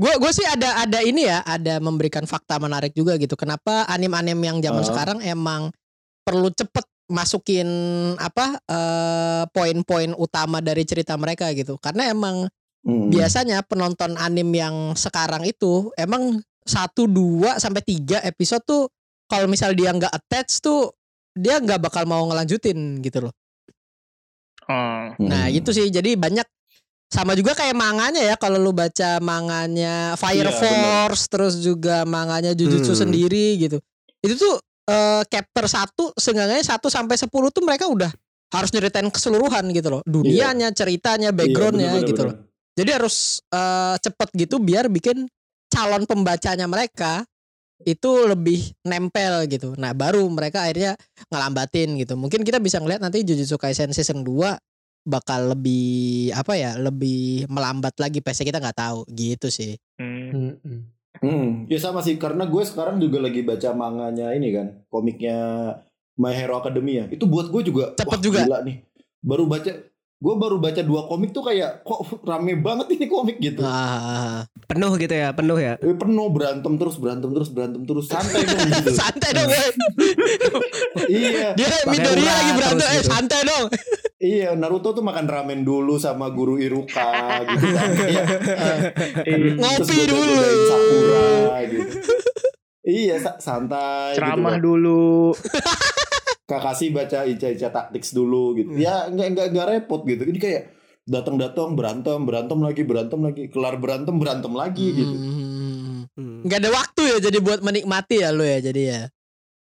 [0.00, 3.36] Gue gue sih ada ada ini ya, ada memberikan fakta menarik juga gitu.
[3.36, 4.88] Kenapa anim-anim yang zaman Oh.
[4.88, 5.70] sekarang emang
[6.24, 7.68] perlu cepet masukin
[8.16, 11.76] apa eh, poin-poin utama dari cerita mereka gitu.
[11.78, 12.48] Karena emang
[12.82, 13.14] Hmm.
[13.14, 18.90] biasanya penonton anim yang sekarang itu emang satu dua sampai tiga episode tuh
[19.30, 20.90] kalau misal dia nggak attach tuh
[21.32, 23.34] dia nggak bakal mau ngelanjutin gitu loh.
[24.68, 25.10] Oh.
[25.18, 25.28] Hmm.
[25.28, 26.46] Nah itu sih jadi banyak
[27.12, 32.56] sama juga kayak manganya ya kalau lu baca manganya Fire Iya, Force terus juga manganya
[32.56, 33.02] Jujutsu Hmm.
[33.08, 33.76] sendiri gitu.
[34.22, 38.10] Itu tuh eh, chapter 1 seenggaknya 1 sampai 10 tuh mereka udah
[38.50, 40.02] harus nyeritain keseluruhan gitu loh.
[40.04, 42.34] Dunianya, ceritanya, Iya, backgroundnya bener-bener, gitu loh.
[42.36, 42.50] bener.
[42.80, 43.16] Jadi harus
[43.46, 45.28] eh, cepet gitu biar bikin
[45.68, 47.22] calon pembacanya mereka
[47.84, 49.74] itu lebih nempel gitu.
[49.78, 50.94] Nah, baru mereka akhirnya
[51.28, 52.14] ngelambatin gitu.
[52.18, 54.58] Mungkin kita bisa ngeliat nanti Jujutsu Kaisen season 2
[55.02, 59.74] bakal lebih apa ya, lebih melambat lagi pace kita nggak tahu gitu sih.
[59.98, 60.58] Hmm.
[61.22, 65.38] Hmm, ya sama sih karena gue sekarang juga lagi baca manganya ini kan, komiknya
[66.18, 67.06] My Hero Academia.
[67.10, 68.40] Itu buat gue juga Cepet wah, juga.
[68.42, 68.76] gila nih.
[69.22, 69.70] Baru baca
[70.22, 73.58] gue baru baca dua komik tuh kayak kok rame banget ini komik gitu.
[73.60, 75.74] Ah, Penuh gitu ya, penuh ya.
[75.76, 78.90] Eh, penuh berantem terus berantem terus berantem terus santai dong gitu.
[79.02, 79.66] santai dong gue.
[81.18, 81.48] iya.
[81.52, 83.10] Dia Midoriya lagi berantem, eh gitu.
[83.10, 83.66] santai dong.
[84.22, 87.10] Iya, Naruto tuh makan ramen dulu sama guru Iruka
[87.42, 87.90] gitu kan.
[87.90, 88.26] Kayak,
[89.26, 89.58] Iya.
[89.58, 90.42] Ngopi terus dulu.
[90.62, 91.26] Sakura
[91.66, 91.86] gitu.
[92.82, 94.78] Iya, sa- santai Ceramah gitu.
[94.78, 95.34] dulu.
[96.52, 98.76] Kakashi baca Ica-Ica Tactics dulu gitu.
[98.76, 100.28] Ya nggak nggak nggak repot gitu.
[100.28, 100.62] Ini kayak
[101.02, 105.14] datang-datang berantem, berantem lagi, berantem lagi, kelar berantem, berantem lagi gitu.
[105.16, 106.04] Hmm.
[106.12, 106.38] Hmm.
[106.44, 109.00] Nggak ada waktu ya jadi buat menikmati ya lo ya jadi ya.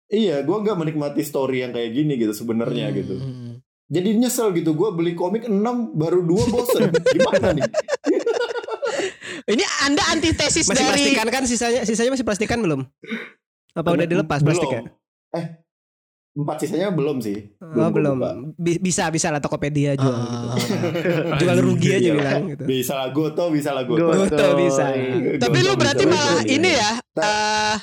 [0.09, 2.97] Iya, gua nggak menikmati story yang kayak gini gitu sebenarnya Hmm.
[2.97, 3.15] gitu.
[3.87, 4.73] Jadi nyesel gitu.
[4.73, 5.53] Gua beli komik 6
[5.93, 6.89] baru 2 bosen.
[7.15, 7.69] Gimana nih?
[9.43, 12.81] Ini Anda antitesis Masih dari plastikan kan sisanya sisanya masih plastikan belum?
[13.73, 14.53] Apa udah dilepas Belum.
[14.55, 14.81] plastiknya?
[15.33, 15.45] Eh,
[16.33, 17.53] empat sisanya belum sih.
[17.61, 18.17] Oh, belum.
[18.17, 18.31] buka.
[18.57, 20.33] Bi- bisa bisa lah Tokopedia jual gitu.
[20.33, 21.37] Ah.
[21.39, 22.13] Jual rugi aja Iya.
[22.13, 22.63] bilang gitu.
[22.63, 24.09] Bisa lah Goto, bisa lah Goto.
[24.09, 24.25] Goto.
[24.27, 24.83] Goto bisa.
[25.37, 27.75] Tapi Goto lu berarti bisa, malah Goto, ini ya eh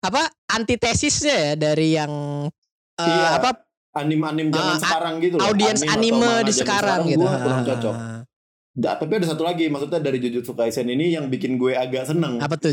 [0.00, 2.12] apa antitesisnya ya dari yang
[2.94, 3.50] eh, Iya, apa
[3.92, 5.44] Anim-anim zaman Ah, sekarang gitu loh.
[5.44, 7.20] audiens atau anime manga di zaman sekarang gitu.
[7.20, 7.66] Gua kurang Ah.
[7.66, 7.94] cocok.
[8.72, 12.40] Da- tapi ada satu lagi maksudnya dari Jujutsu Kaisen ini yang bikin gue agak seneng.
[12.40, 12.72] Apa tuh?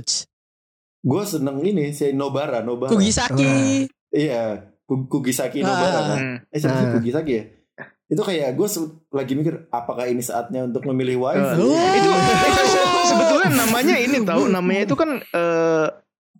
[1.01, 2.87] Gue seneng ini si Nobara, Nobara.
[2.87, 3.83] Kugisaki.
[4.09, 5.69] Iya, Ku- Kugisaki Ah.
[5.69, 6.17] Nobara kan.
[6.17, 6.37] Hmm.
[6.49, 6.93] Eh siapa sih Ah.
[6.95, 7.43] Kugisaki ya?
[8.09, 8.67] Itu kayak gue
[9.11, 11.61] lagi mikir apakah ini saatnya untuk memilih waifu?
[11.61, 11.77] Oh.
[11.93, 15.87] itu, itu se- sebetulnya namanya ini tahu namanya itu kan eh,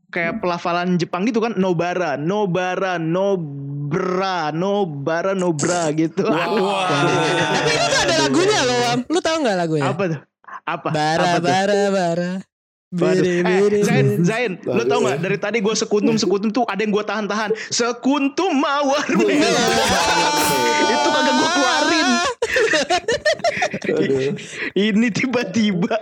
[0.10, 6.26] kayak pelafalan Jepang gitu kan Nobara, Nobara, Nobra, Nobara, Nobra gitu.
[6.26, 9.00] Tapi itu tuh ada lagunya loh, Am.
[9.06, 9.86] Lu tahu nggak lagunya?
[9.88, 10.20] Apa tuh?
[10.66, 10.88] Apa?
[10.90, 11.46] Bara Apa tuh?
[11.46, 12.32] bara bara.
[12.90, 14.26] Biri, Eh, Zain.
[14.26, 17.54] Zain, lo tau gak dari tadi gue sekuntum sekuntum tuh ada yang gue tahan-tahan.
[17.70, 19.70] Sekuntum mawar merah.
[20.90, 22.08] Itu kagak gue keluarin.
[24.74, 25.96] Ini tiba-tiba.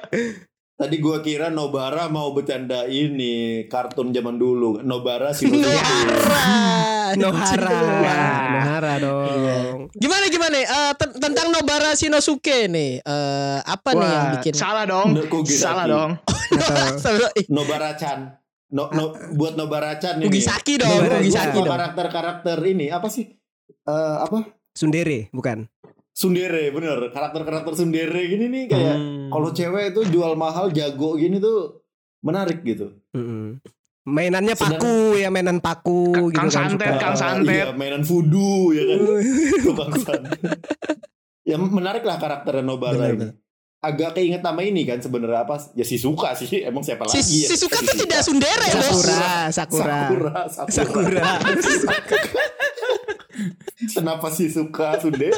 [0.78, 4.78] Tadi gue kira Nobara mau bercanda ini kartun zaman dulu.
[4.80, 7.18] Nobara si Nohara.
[7.18, 7.70] Nohara.
[7.98, 8.46] Wah.
[8.54, 9.02] Nohara Iya.
[9.02, 9.90] dong.
[9.92, 10.54] Gimana gimana?
[10.56, 13.02] Eh, ten- tentang Nobara Shinosuke nih.
[13.02, 14.54] Eh, apa nih yang Wah, bikin?
[14.54, 15.18] salah dong.
[15.50, 16.12] Salah dong.
[16.94, 18.38] Atau- Ih, Nobara-chan.
[18.70, 20.30] No, no, buat Nobara-chan ini.
[20.30, 21.64] Kugisaki dong, Nobara- Kugisaki Iya.
[21.64, 21.74] dong.
[21.74, 23.26] Karakter-karakter ini apa sih?
[23.82, 24.46] Eh apa?
[24.72, 25.66] Sundere bukan?
[26.18, 26.98] Sundere bener.
[27.08, 29.30] Karakter-karakter Sundere gini nih kayak Hmm.
[29.30, 31.86] kalau cewek itu jual mahal jago gini tuh
[32.20, 32.98] menarik gitu.
[33.14, 33.62] Mm-mm.
[34.04, 36.56] Mainannya Sedang- paku ya mainan paku Kang- gitu Kang kan.
[36.72, 36.98] Santet, suka.
[36.98, 37.54] Kang Ah, Santet.
[37.62, 38.98] Iya, mainan voodoo ya kan.
[41.48, 43.28] Ya menarik lah karakter Nobara Bener, ini.
[43.78, 45.62] Agak keinget nama ini kan sebenarnya apa?
[45.78, 46.50] Ya si suka sih.
[46.70, 47.48] Emang siapa Si, lagi ya?
[47.54, 48.90] si Suka Si tuh tidak sundere bos.
[48.90, 50.00] Sakura, Sakura.
[50.10, 51.22] Sakura, Sakura.
[51.54, 51.94] Sakura.
[53.94, 55.38] Kenapa sih suka Sundere?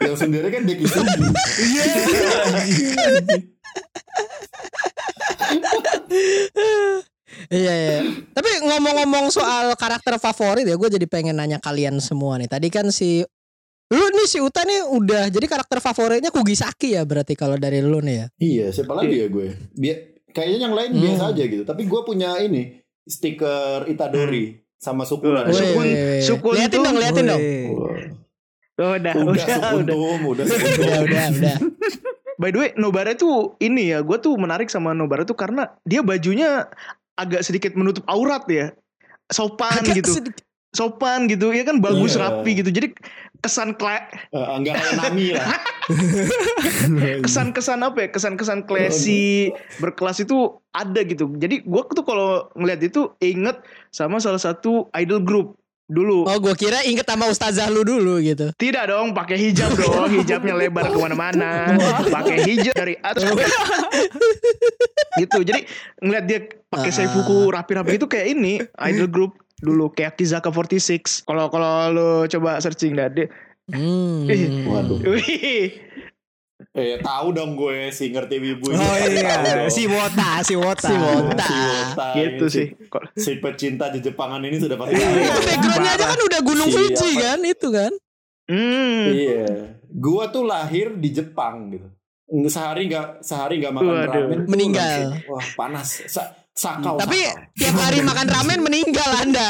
[0.00, 1.20] Yang Sundere kan Deki Sugi.
[7.50, 7.98] Iya, iya.
[8.32, 12.48] Tapi ngomong-ngomong soal karakter favorit ya, gue jadi pengen nanya kalian semua nih.
[12.50, 13.22] Tadi kan si
[13.90, 17.98] Lu nih si Uta nih udah jadi karakter favoritnya Kugisaki ya berarti kalau dari lu
[17.98, 18.26] nih ya.
[18.38, 19.50] Iya, siapa lagi ya gue?
[19.74, 19.94] Bia
[20.30, 21.02] kayaknya yang lain Hmm.
[21.02, 21.62] biasa aja gitu.
[21.64, 25.42] Tapi gue punya ini stiker Itadori sama Sukuna.
[25.42, 25.52] Wih.
[25.52, 26.22] Sukun- Wih, wih.
[26.22, 27.42] Sukun liatin tuh- dong, liatin dong.
[28.80, 29.44] Oh, udah, Udah, udah, udah.
[29.44, 30.80] Sukuntum, udah Sukuntum.
[30.80, 31.56] Udah, udah, udah.
[32.38, 36.00] By the way, Nobara tuh ini ya, gue tuh menarik sama Nobara tuh karena dia
[36.00, 36.64] bajunya
[37.12, 38.72] agak sedikit menutup aurat ya.
[39.28, 40.14] Sopan Agak gitu.
[40.14, 41.50] sedikit- Sopan gitu.
[41.50, 42.30] Ya kan bagus Iya.
[42.30, 42.70] rapi gitu.
[42.70, 42.94] Jadi
[43.40, 45.56] kesan kla Eh, enggak kayak Nami lah.
[47.24, 48.08] kesan-kesan apa ya?
[48.10, 50.36] Kesan-kesan classy, berkelas itu
[50.70, 51.32] ada gitu.
[51.34, 55.48] Jadi gue tuh kalau ngeliat itu inget sama salah satu idol group
[55.90, 56.22] dulu.
[56.22, 58.54] Oh, gua kira inget sama ustazah lu dulu gitu.
[58.54, 60.06] Tidak dong, pakai hijab dong.
[60.14, 61.74] Hijabnya lebar ke mana-mana.
[62.06, 63.26] Pakai hijab dari atas.
[65.18, 65.42] gitu.
[65.42, 65.66] Jadi
[65.98, 66.38] ngeliat dia
[66.70, 66.94] pakai Ah.
[66.94, 71.24] seifuku rapi-rapi itu kayak ini idol group dulu kayak Kizaka 46.
[71.28, 73.28] Kalau kalau lu coba searching dah dia.
[73.70, 74.26] Hmm.
[74.72, 74.98] Waduh.
[76.70, 80.86] Eh, tahu dong gue si ngerti wibu Oh iya, si Wota, si Wota.
[80.86, 81.48] Si Wota.
[81.48, 82.66] Si Wota Gitu sih.
[82.86, 85.40] Kok Si pecinta Jepangan ini sudah pasti Itu tahu.
[85.50, 87.92] backgroundnya aja kan udah Gunung Fuji kan itu kan.
[88.46, 89.06] Hmm.
[89.08, 89.46] Iya.
[89.90, 91.88] Gua tuh lahir di Jepang gitu.
[92.46, 94.14] Sehari nggak sehari nggak makan Waduh.
[94.14, 94.38] ramen.
[94.46, 95.00] Meninggal.
[95.26, 96.06] Wah panas.
[96.06, 96.22] Sa
[96.60, 96.94] sakau.
[96.96, 97.56] Tapi sakau.
[97.56, 99.48] tiap hari makan ramen meninggal Anda.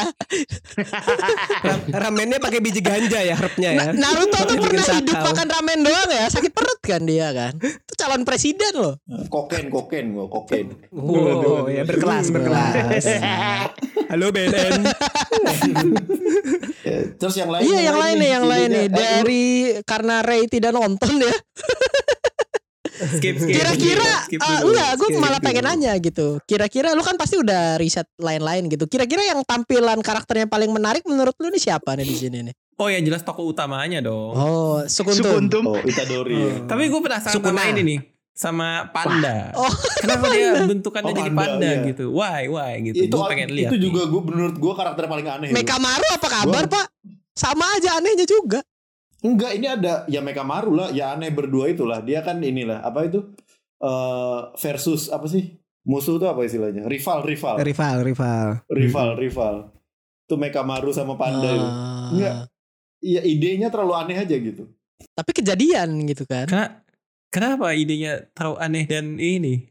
[1.61, 3.83] Ram- Ramennya pakai biji ganja ya, herbnya ya.
[3.91, 5.27] Na- Naruto tuh pernah hidup sakau.
[5.27, 7.53] makan ramen doang ya, sakit perut kan dia kan.
[7.59, 8.95] Itu calon presiden loh.
[9.27, 10.65] koken koken gua koken.
[10.91, 13.03] Oh, ya berkelas, berkelas.
[14.07, 14.81] Halo BNN.
[16.81, 19.43] Ya, Terus yang lain Iya yang lain nih, yang lain nih dari
[19.83, 21.31] karena Ray tidak nonton ya.
[23.11, 23.53] Skip skip.
[23.53, 24.65] Kira-kira skip dulu.
[24.67, 25.47] enggak, gue skip malah dulu.
[25.47, 26.27] pengen nanya gitu.
[26.43, 28.85] Kira-kira lu kan pasti udah riset lain-lain gitu.
[28.85, 32.53] Kira-kira yang tampilan karakternya paling menarik menurut lu nih siapa nih di sini nih?
[32.75, 34.33] Oh ya jelas tokoh utamanya dong.
[34.33, 35.21] Oh, Sukuntun.
[35.47, 35.63] Sukuntum.
[35.67, 36.33] Oh, Itadori.
[36.33, 36.53] ya.
[36.65, 37.53] Tapi gue penasaran Sukuna.
[37.55, 37.99] sama ini nih.
[38.31, 39.53] Sama panda.
[39.53, 39.69] Oh.
[39.97, 41.85] Kenapa dia bentukannya Oh, jadi panda, panda iya.
[41.85, 42.05] gitu?
[42.09, 43.05] Why, why gitu?
[43.05, 43.69] Itu Gue pengen lihat.
[43.69, 45.49] itu juga gue menurut gue karakter paling aneh.
[45.51, 46.85] Mekamaru apa kabar, Gua- Pak?
[47.31, 48.59] Sama aja anehnya juga.
[49.21, 52.01] Enggak, ini ada ya Mekamaru lah, ya aneh berdua itulah.
[52.01, 53.21] Dia kan inilah apa itu?
[53.81, 55.57] eh versus apa sih?
[55.81, 56.85] Musuh tuh apa istilahnya?
[56.85, 57.55] Rival, rival.
[57.57, 58.47] Rival, rival.
[58.69, 59.55] rival, rival.
[60.29, 61.65] Itu Mekamaru sama Panda itu.
[61.65, 62.09] Ah.
[62.13, 62.33] Enggak.
[63.01, 64.69] Iya, idenya terlalu aneh aja gitu.
[65.17, 66.45] Tapi kejadian gitu kan.
[66.45, 66.85] Kena-
[67.33, 69.65] kenapa idenya terlalu aneh dan ini?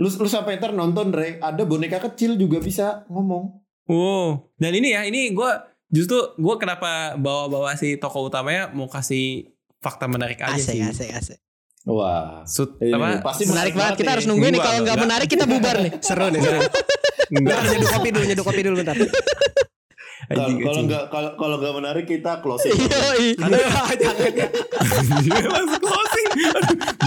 [0.00, 3.60] Lu lu sampai ntar nonton Re, ada boneka kecil juga bisa ngomong.
[3.84, 4.48] Wow.
[4.56, 5.50] Dan ini ya, ini gue
[5.94, 10.80] justru gue kenapa bawa-bawa si toko utamanya mau kasih fakta menarik aja asik, sih.
[10.82, 11.38] Asik, asik,
[11.84, 13.20] Wah, Sud, apa?
[13.20, 14.00] pasti menarik banget.
[14.00, 15.92] Kita harus nungguin nih kalau nggak menarik kita bubar nih.
[16.06, 16.60] Seru nih, seru.
[17.28, 18.96] Enggak, nyeduh kopi dulu, nyeduh kopi dulu bentar.
[20.24, 22.72] Kalau nggak kalau kalau nggak menarik kita closing.
[23.20, 23.58] Iya, karena
[25.20, 26.28] jangan closing.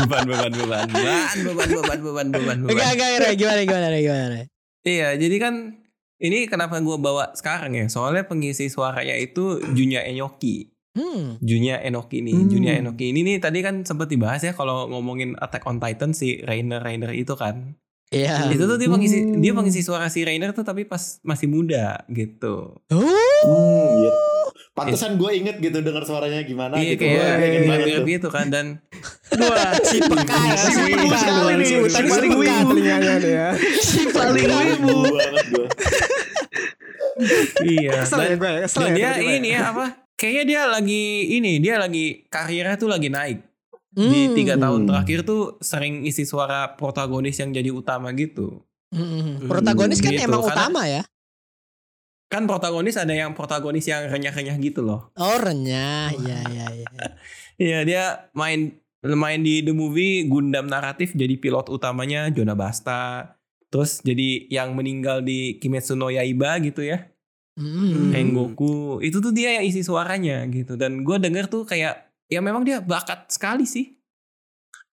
[0.06, 2.58] Beban, beban, beban, beban, beban, beban, beban, beban.
[2.70, 4.38] Enggak, enggak, gimana, gimana, gimana, gimana.
[4.86, 5.54] Iya, jadi kan
[6.20, 7.86] ini kenapa gue bawa sekarang ya?
[7.88, 10.74] Soalnya pengisi suaranya itu Junya Enoki.
[10.92, 11.38] Hmm.
[11.40, 12.34] Junya Enoki nih.
[12.36, 12.48] Hmm.
[12.48, 16.42] Junya Enoki ini nih tadi kan sempat dibahas ya kalau ngomongin Attack on Titan si
[16.42, 17.78] Rainer Rainer itu kan.
[18.08, 18.50] Iya.
[18.50, 19.38] Itu tuh dia pengisi Hmm.
[19.38, 22.82] dia pengisi suara si Rainer tuh tapi pas masih muda gitu.
[22.88, 23.04] Oh.
[23.38, 24.12] Hmm, iya.
[24.74, 27.02] Pantesan gue inget gitu dengar suaranya gimana iya gitu.
[27.04, 28.08] pengen kayak banget mirip tuh.
[28.08, 28.66] gitu kan dan
[29.38, 32.10] Wah, Si peka ya, Si si wibu peka sekali lu, nih, si si utang si
[32.10, 32.76] paling wibu.
[33.20, 33.48] ya.
[33.76, 34.98] si paling wibu.
[37.64, 37.92] Iya.
[38.02, 38.94] Kesel Dan, ya gue, kesel dan ya.
[38.94, 39.58] dia tiba-tiba ini ya.
[39.58, 39.86] ya apa?
[40.14, 43.40] Kayaknya dia lagi ini dia lagi karirnya tuh lagi naik.
[43.90, 44.34] Di Hmm.
[44.34, 44.90] tiga tahun Hmm.
[44.90, 48.62] terakhir tuh sering isi suara protagonis yang jadi utama gitu.
[48.90, 49.42] Hmm.
[49.44, 51.02] Protagonis kan Gitu, emang karena- utama ya.
[52.28, 55.10] Kan protagonis ada yang protagonis yang renyah-renyah gitu loh.
[55.16, 56.88] Oh renyah, iya iya iya.
[57.58, 63.34] Iya dia main main di the movie Gundam naratif jadi pilot utamanya Jona Basta.
[63.68, 67.08] Terus jadi yang meninggal di Kimetsu no Yaiba gitu ya.
[67.54, 68.10] Hmm.
[68.10, 69.00] Rengoku.
[69.00, 70.74] Itu tuh dia yang isi suaranya gitu.
[70.74, 73.98] Dan gue denger tuh kayak ya memang dia bakat sekali sih.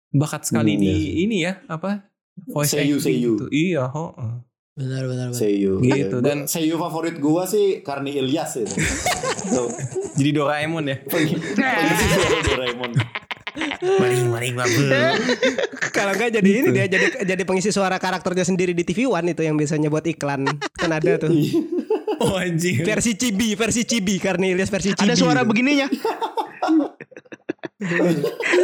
[0.10, 1.14] Bakat sekali Hmm, di iya.
[1.20, 2.06] ini ya apa?
[2.46, 3.34] Voice Seiyu, acting seiyu.
[3.36, 3.46] gitu.
[3.50, 4.14] Iya, ho.
[4.74, 5.38] Benar benar benar.
[5.38, 5.78] Seiyu.
[5.78, 8.74] Gitu, dan- Seiyu favorit gue sih Karni Ilyas itu.
[9.48, 9.70] Tuh.
[10.18, 10.98] Jadi Doraemon ya.
[11.12, 11.46] Pengisi
[13.54, 14.30] Doraemon.
[14.34, 14.88] Maring maring
[15.94, 16.74] Kalau enggak jadi ini Gitu.
[16.74, 20.50] dia jadi jadi pengisi suara karakternya sendiri di TV One itu yang biasanya buat iklan.
[20.74, 21.30] Kan ada tuh.
[22.24, 22.86] Oh anjing.
[22.88, 25.12] Versi Cibi, versi Cibi karena Ilyas versi Cibi.
[25.12, 25.92] Ada suara begininya.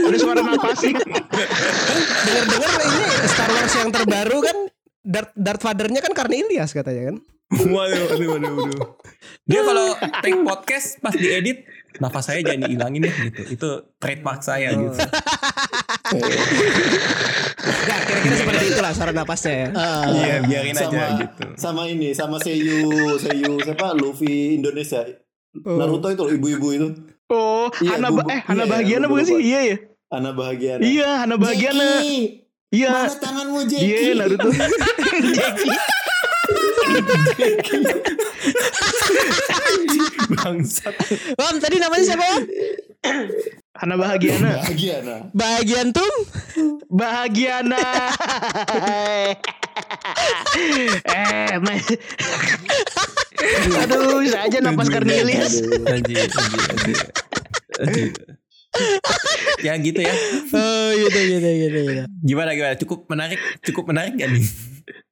[0.08, 0.96] Ada suara napas sih.
[2.24, 4.58] Dengar-dengar ini Star Wars yang terbaru kan
[5.04, 7.16] Darth, Darth Vader-nya kan karena Ilyas katanya kan.
[7.50, 7.74] Waduh,
[8.08, 8.88] waduh, waduh, waduh.
[9.44, 9.88] Dia kalau
[10.22, 11.66] take podcast pas diedit,
[11.98, 13.42] nafas saya jangan dihilangin ya gitu.
[13.50, 14.86] Itu trademark saya Oh.
[14.86, 14.98] gitu.
[17.60, 19.68] Enggak, kira-kira seperti itulah suara napasnya ya.
[19.72, 20.04] Ah.
[20.08, 21.44] Iya, biarin aja sama gitu.
[21.56, 22.86] sama ini sama Seiyu
[23.18, 25.02] Seiyu siapa Luffy Indonesia
[25.56, 26.88] Naruto itu ibu-ibu itu
[27.28, 29.38] Oh, Iya, Hana ba- eh Hana iya, Bahagiana bukan sih?
[29.40, 29.78] Iya ya.
[30.10, 31.86] Ana bahagia Iya, Hana Bahagiana.
[32.70, 32.90] Iya.
[32.92, 34.50] mana tanganmu Jackie Iya, Naruto.
[35.38, 35.74] Jackie.
[40.40, 40.96] Bangsat.
[41.36, 42.44] Om tadi namanya siapa Om?
[43.80, 44.60] Hana Bahagiana.
[44.60, 46.14] bahagia nah Bagian tum?
[46.92, 47.80] Bahagiana.
[51.08, 51.88] eh, mas.
[53.88, 55.64] Aduh, bisa aja napas Cornelius.
[55.88, 56.98] Anjir, anjir, anjir.
[57.80, 58.10] Anjir.
[59.64, 60.14] ya gitu ya.
[60.52, 62.04] Oh gitu gitu gitu gitu.
[62.20, 62.76] Gimana gimana?
[62.76, 64.44] Cukup menarik, cukup menarik gak nih?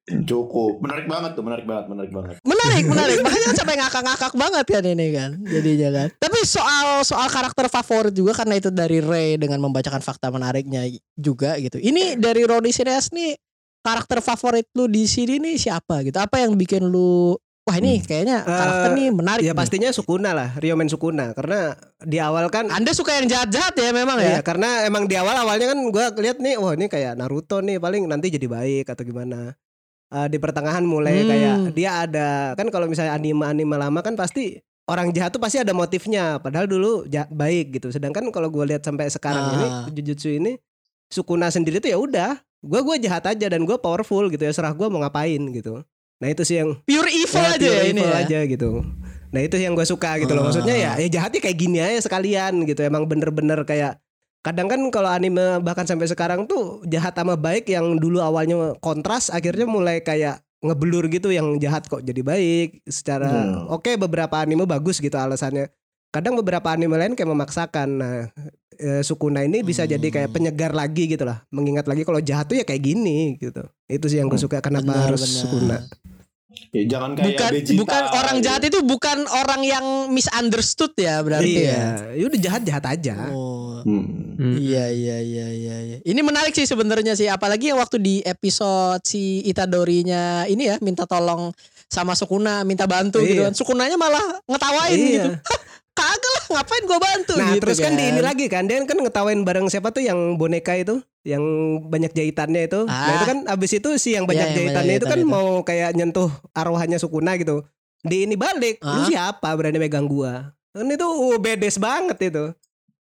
[0.07, 3.17] Cukup menarik banget tuh menarik banget menarik banget Menarik menarik.
[3.19, 5.31] Makanya kan sampai ngakak-ngakak banget kan ini kan.
[5.43, 6.07] Jadinya kan.
[6.15, 11.59] Tapi soal soal karakter favorit juga karena itu dari Ray dengan membacakan fakta menariknya juga
[11.59, 11.75] gitu.
[11.75, 13.35] Ini dari Roni Sirias nih
[13.83, 16.15] karakter favorit lu di sini nih siapa gitu?
[16.19, 17.35] Apa yang bikin lu
[17.67, 19.43] wah ini kayaknya karakter Eh, nih menarik.
[19.43, 19.59] Ya nih.
[19.59, 24.23] pastinya Sukuna lah, Ryomen Sukuna karena di awal kan Anda suka yang jahat-jahat ya memang
[24.23, 24.39] ya?
[24.39, 27.75] Iya, karena emang di awal awalnya kan gua lihat nih, wah ini kayak Naruto nih
[27.75, 29.51] paling nanti jadi baik atau gimana.
[30.07, 31.27] Eh, di pertengahan mulai Hmm.
[31.27, 34.55] kayak dia ada kan kalau misalnya anime-anime lama kan pasti
[34.87, 37.91] orang jahat tuh pasti ada motifnya, padahal dulu ja- baik gitu.
[37.91, 39.51] Sedangkan kalau gua lihat sampai sekarang Ah.
[39.53, 40.55] ini Jujutsu ini
[41.07, 44.71] Sukuna sendiri tuh ya udah, gua gua jahat aja dan gua powerful gitu ya, serah
[44.71, 45.83] gua mau ngapain gitu.
[46.17, 48.19] Nah itu sih yang Pure evil ya, aja pure ya ini evil ya.
[48.23, 48.69] aja gitu.
[49.27, 50.41] Nah itu yang gue suka gitu loh.
[50.41, 50.47] Ah.
[50.47, 52.79] Maksudnya ya, ya jahatnya kayak gini aja sekalian gitu.
[52.79, 53.99] Emang bener-bener kayak
[54.47, 59.27] kadang kan kalau anime bahkan sampai sekarang tuh jahat sama baik yang dulu awalnya kontras
[59.27, 62.79] akhirnya mulai kayak ngebelur gitu yang jahat kok jadi baik.
[62.87, 63.67] Secara Hmm.
[63.67, 65.67] oke beberapa anime bagus gitu alasannya.
[66.15, 67.89] Kadang beberapa anime lain kayak memaksakan.
[67.99, 68.15] Nah
[68.77, 69.99] eh, Sukuna ini bisa Hmm.
[69.99, 71.43] jadi kayak penyegar lagi gitu lah.
[71.51, 73.67] Mengingat lagi kalau jahat tuh ya kayak gini gitu.
[73.91, 75.39] Itu sih yang gue suka kenapa Benar, harus benar.
[75.43, 75.77] Sukuna
[76.69, 78.45] ya jangan kayak Bukan Vegeta, bukan orang gitu.
[78.45, 81.61] jahat itu bukan orang yang misunderstood ya berarti ya.
[81.63, 83.79] iya ya udah jahat jahat aja Oh.
[83.81, 84.53] Hmm.
[84.53, 85.97] Iya iya iya iya iya.
[86.03, 91.03] Ini menarik sih sebenarnya sih apalagi yang waktu di episode si Itadori-nya ini ya minta
[91.03, 91.53] tolong
[91.87, 93.47] sama Sukuna minta bantu gitu Iya.
[93.47, 93.53] kan.
[93.53, 95.07] Sukunanya malah ngetawain Iya.
[95.13, 95.29] gitu.
[95.97, 97.91] Kagak lah ngapain gua bantu Nah gitu terus kan.
[97.91, 101.43] di ini lagi kan Dia kan ngetawain bareng siapa tuh yang boneka itu Yang
[101.83, 103.13] banyak jahitannya itu Nah Ah.
[103.15, 105.27] itu kan abis itu si yang banyak yang jahitannya banyak itu kan itu.
[105.27, 107.65] mau kayak nyentuh arwahnya Sukuna gitu
[107.99, 108.93] Di ini balik Ah.
[108.93, 112.53] Lu siapa berani megang gua Kan itu uh, bedes banget itu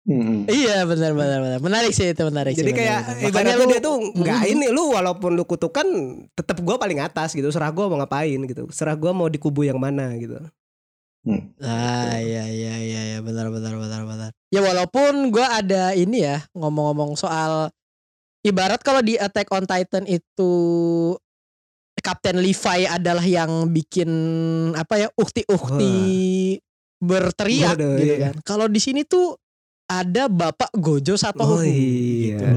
[0.02, 0.42] Hmm.
[0.44, 1.58] Iya benar benar benar.
[1.60, 3.22] Menarik sih itu menarik sih, Jadi kayak benar, benar.
[3.22, 4.50] ibaratnya Makanya dia lu- tuh nggak Mm.
[4.50, 5.86] ini Lu walaupun lu kutukan
[6.32, 9.62] tetap gua paling atas gitu Serah gua mau ngapain gitu Serah gua mau di kubu
[9.62, 10.42] yang mana gitu
[11.62, 14.30] Ah iya iya iya iya benar benar benar benar.
[14.50, 17.70] Ya walaupun gua ada ini ya ngomong-ngomong soal
[18.42, 20.52] ibarat kalau di Attack on Titan itu
[22.02, 24.10] Kapten Levi adalah yang bikin
[24.74, 26.58] apa ya ukti-ukti
[26.98, 28.30] berteriak Waduh, gitu iya.
[28.30, 28.34] kan.
[28.42, 29.38] Kalau di sini tuh
[29.86, 32.48] ada Bapak Gojo Satoru Oh iya gitu.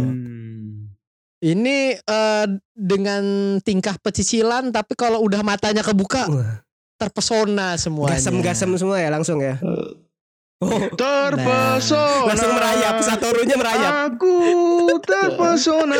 [1.46, 3.24] Ini eh, dengan
[3.62, 6.65] tingkah pecicilan tapi kalau udah matanya kebuka Wah,
[6.96, 8.16] terpesona semuanya.
[8.16, 9.60] Gasem-gasem semua ya langsung ya
[10.56, 12.32] Oh Terpesona.
[12.32, 14.36] langsung merayap Satorunya merayap Aku
[15.04, 15.92] terpesona.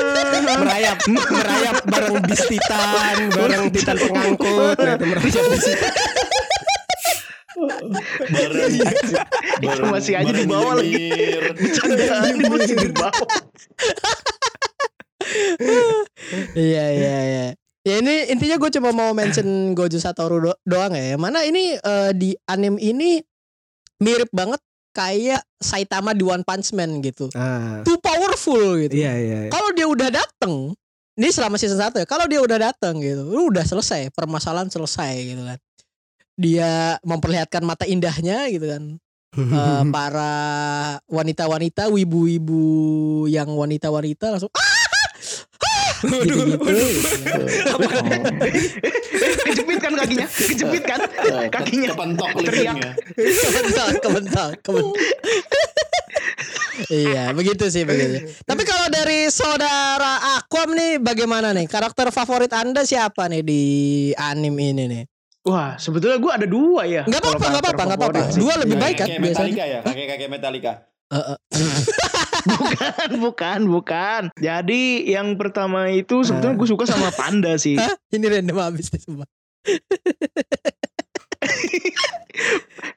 [0.56, 5.86] merayap merayap bareng bis titan bareng titan pengangkut nah, itu merayap di situ.
[8.32, 8.74] bareng
[9.60, 10.92] bareng Masih aja di bawah lagi.
[10.92, 11.44] nyengir.
[11.76, 13.28] Candaan masih di bawah.
[16.56, 17.46] Iya iya iya.
[17.86, 21.16] Ya ini intinya gue cuma mau mention Gojo Satoru do- doang ya.
[21.16, 23.22] Mana ini eh, di anime ini
[24.02, 24.58] mirip banget
[24.90, 27.30] kayak Saitama di One Punch Man gitu.
[27.34, 28.96] ah Too powerful gitu.
[28.96, 29.52] iya iya iya.
[29.52, 30.74] Kalau dia udah dateng,
[31.14, 32.06] ini selama season 1 ya.
[32.08, 35.60] Kalau dia udah dateng gitu, lu udah selesai, permasalahan selesai gitu kan.
[36.36, 38.84] Dia memperlihatkan mata indahnya gitu kan.
[39.36, 40.32] Eh, para
[41.06, 42.64] wanita-wanita, wibu-wibu
[43.28, 44.75] yang wanita-wanita langsung ah,
[46.02, 46.58] gitu-gitu.
[46.60, 47.44] gitu.
[49.46, 50.28] Kejepit kan kakinya?
[50.28, 51.88] Kejepit kan Eh, kakinya?
[51.92, 52.76] kepentok Teriak.
[52.76, 55.02] linknya kebentak, kebentak, kebentak.
[56.90, 58.28] iya, begitu sih begitu.
[58.42, 61.66] Tapi kalau dari saudara Aquam nih bagaimana nih?
[61.66, 63.62] Karakter favorit Anda siapa nih di
[64.14, 65.04] anime ini nih?
[65.46, 67.06] Wah, sebetulnya gue ada dua ya.
[67.06, 68.22] Nggak apa-apa, nggak apa-apa, nggak apa-apa.
[68.34, 69.46] Dua lebih Kayak- baik kan kayak biasanya.
[69.46, 70.74] Metallica ya kakek kakek Metallica
[72.46, 74.22] Bukan, bukan, bukan.
[74.38, 77.74] Jadi yang pertama itu sebetulnya gue suka sama panda sih.
[77.74, 77.94] Hah?
[78.10, 79.26] Ini random habis nih semua.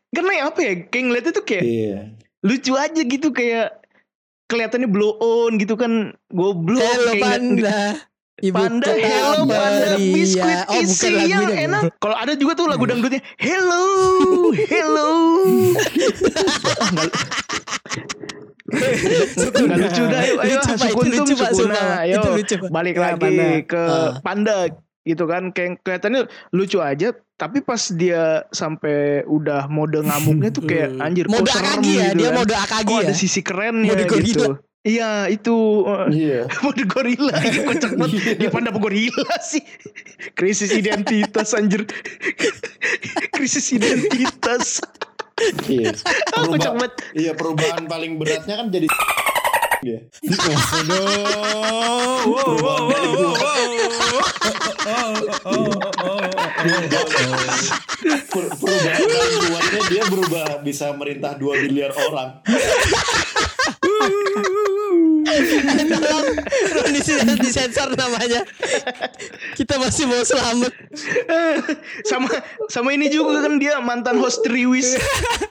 [0.08, 1.98] Karena ya apa ya, kayak ngeliatnya tuh kayak Iya.
[2.42, 3.80] lucu aja gitu kayak
[4.48, 5.92] kelihatannya blow on gitu kan
[6.28, 7.80] goblok Hello kayak ngeliat- panda.
[8.38, 10.14] Ibu Panda, hello panda, Maria.
[10.14, 11.82] biskuit Oh, isi yang lagunya, enak.
[11.98, 13.84] Kalau ada juga tuh lagu dangdutnya, hello,
[14.54, 15.10] hello.
[18.68, 20.88] Nggak lucu dah, ayo, ayo, Lucu, Pak.
[21.02, 21.50] Itu lucu, Pak.
[21.98, 23.48] Ayo, Itu lucu, balik Ya, lagi Panda.
[23.64, 24.10] ke Ah.
[24.22, 24.56] panda
[25.02, 26.22] gitu kan, kayak kelihatannya
[26.52, 27.08] lucu aja.
[27.34, 31.02] Tapi pas dia sampai udah mode ngamuknya tuh kayak Hmm.
[31.02, 32.36] anjir, Mode Akagi ya, gitu dia kan.
[32.36, 33.06] mode Akagi Kok ya.
[33.06, 34.26] ada sisi kerennya Mode gorila.
[34.26, 34.50] gitu.
[34.82, 35.54] Iya itu
[35.84, 36.46] uh, Iya.
[36.62, 38.38] mode gorila itu kocak banget.
[38.38, 39.60] Dia panda apa gorila sih?
[40.32, 41.82] Krisis identitas anjir.
[43.34, 44.78] Krisis identitas.
[45.66, 45.94] Iya.
[46.38, 46.92] Oh, Perubahan, banget.
[47.18, 48.86] iya perubahan paling beratnya kan jadi
[49.82, 49.98] Iya.
[58.28, 62.40] Per- perubahan paling kuatnya dia berubah bisa merintah 2 miliar orang.
[65.88, 66.26] Tolong
[66.72, 68.40] Ron dis- disensor namanya.
[69.54, 70.72] Kita masih mau selamat.
[72.06, 72.28] sama
[72.68, 74.96] sama ini juga kan dia mantan host Triwis.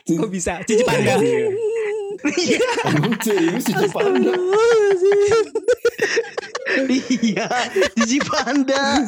[0.03, 0.63] Kok bisa?
[0.63, 1.19] Cici panda.
[2.17, 2.57] Iya,
[3.21, 3.69] serius.
[7.23, 7.47] Iya,
[7.97, 9.01] Cici Panda.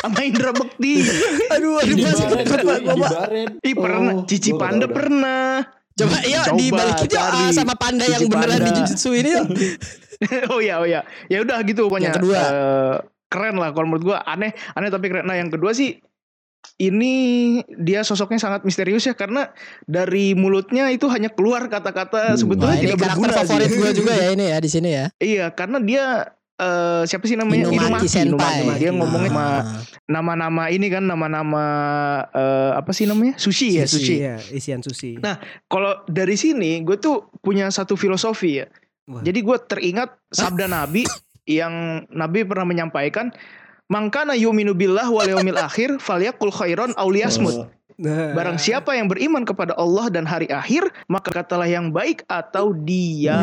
[0.00, 1.04] Sama Indra Bekti.
[1.52, 2.24] Aduh, aduh masih
[2.80, 3.10] Bapak.
[3.12, 3.48] Baren.
[3.60, 5.64] Ih pernah, Oh, Cici gua Panda pernah.
[5.94, 8.70] Coba yuk Coba dibalikin yuk ah, sama panda yang beneran di.
[8.82, 9.46] Jujutsu ini yuk.
[10.52, 12.38] oh ya oh ya ya udah gitu pokoknya Yang kedua.
[12.42, 12.94] Eh,
[13.30, 15.94] keren lah kalau menurut gua aneh aneh tapi keren nah yang kedua sih
[16.76, 17.14] ini
[17.70, 19.52] dia sosoknya sangat misterius ya karena
[19.82, 22.38] dari mulutnya itu hanya keluar kata-kata Hmm.
[22.38, 23.78] sebetulnya tidak karakter berguna favorit sih.
[23.78, 25.06] gue juga ya ini ya di sini ya.
[25.16, 26.04] iya karena dia
[26.54, 28.62] eh, siapa sih namanya Inumaki Senpai.
[28.62, 28.78] Inumaki.
[28.78, 29.62] dia ngomongnya sama Ah.
[30.06, 31.64] nama-nama ini kan nama-nama
[32.30, 35.18] eh, apa sih namanya sushi ya sushi Iya, isian sushi.
[35.18, 38.66] Nah, kalau dari sini gue tuh punya satu filosofi ya.
[39.04, 39.20] Wah.
[39.20, 41.04] Jadi gue teringat sabda Nabi
[41.44, 41.74] yang
[42.08, 43.28] Nabi pernah menyampaikan,
[43.94, 49.46] "Mangkana yu'minu billah wal yaumil akhir falyakul khairan aw liyasmut." Nah, Barang siapa yang beriman
[49.46, 53.38] kepada Allah dan hari akhir, maka katalah yang baik atau diam.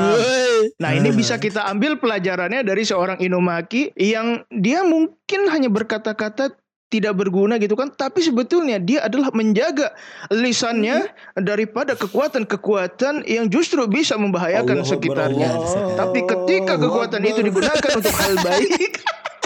[0.76, 1.16] Nah, ini Ah.
[1.16, 6.52] bisa kita ambil pelajarannya dari seorang Inumaki yang dia mungkin hanya berkata-kata
[6.92, 9.96] tidak berguna gitu kan, tapi sebetulnya dia adalah menjaga
[10.28, 11.08] lisannya
[11.40, 15.50] daripada kekuatan-kekuatan yang justru bisa membahayakan Allahu sekitarnya.
[15.56, 15.96] Allah.
[15.96, 19.00] Tapi ketika kekuatan itu digunakan untuk hal baik,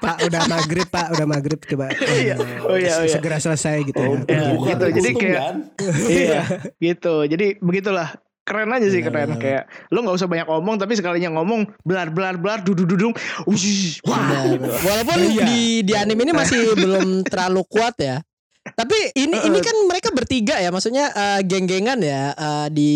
[0.00, 1.86] Pak udah maghrib Pak udah maghrib coba
[2.20, 2.34] Iya.
[2.64, 3.12] Oh, iya, oh, iya.
[3.12, 4.32] segera selesai gitu Oh, ya.
[4.32, 4.84] Ya, bukan gitu.
[4.96, 5.56] Jadi kayak- kan?
[6.10, 6.40] iya,
[6.74, 7.14] gitu.
[7.24, 8.10] Jadi begitulah.
[8.40, 9.38] Keren aja sih Iya, keren iya.
[9.38, 13.14] kayak lo nggak usah banyak ngomong tapi sekalinya ngomong belar belar belar dudu dudung
[13.46, 13.54] wah
[14.48, 14.66] gitu.
[14.82, 15.44] Walaupun Iya.
[15.44, 18.18] di di anime ini masih belum terlalu kuat ya.
[18.60, 22.92] Tapi ini ini kan mereka bertiga ya, maksudnya eh, geng-gengan ya eh, di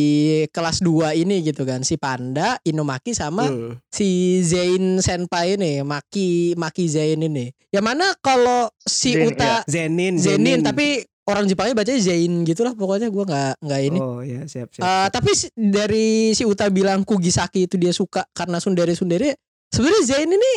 [0.53, 1.81] kelas 2 ini gitu kan.
[1.81, 3.81] Si Panda, Inumaki sama Hmm.
[3.89, 7.49] si Zain Senpai ini, Maki Maki Zain ini.
[7.73, 13.09] Yang mana kalau si Zain, Uta Zenin Zenin, tapi orang Jepangnya bacanya Zain gitulah pokoknya
[13.09, 13.99] gua nggak nggak ini.
[14.05, 14.85] Oh ya siap siap.
[14.85, 19.41] Eh, tapi dari si Uta bilang Kugisaki itu dia suka karena sundere-sundere.
[19.73, 20.53] Sebenarnya Zain ini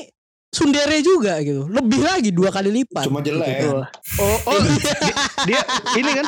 [0.58, 1.70] sundere juga gitu.
[1.70, 3.06] Lebih lagi dua kali lipat.
[3.06, 3.62] Cuma jelek.
[3.62, 3.78] Gitu.
[4.18, 4.96] Oh, oh dia,
[5.46, 5.62] dia
[6.02, 6.26] ini kan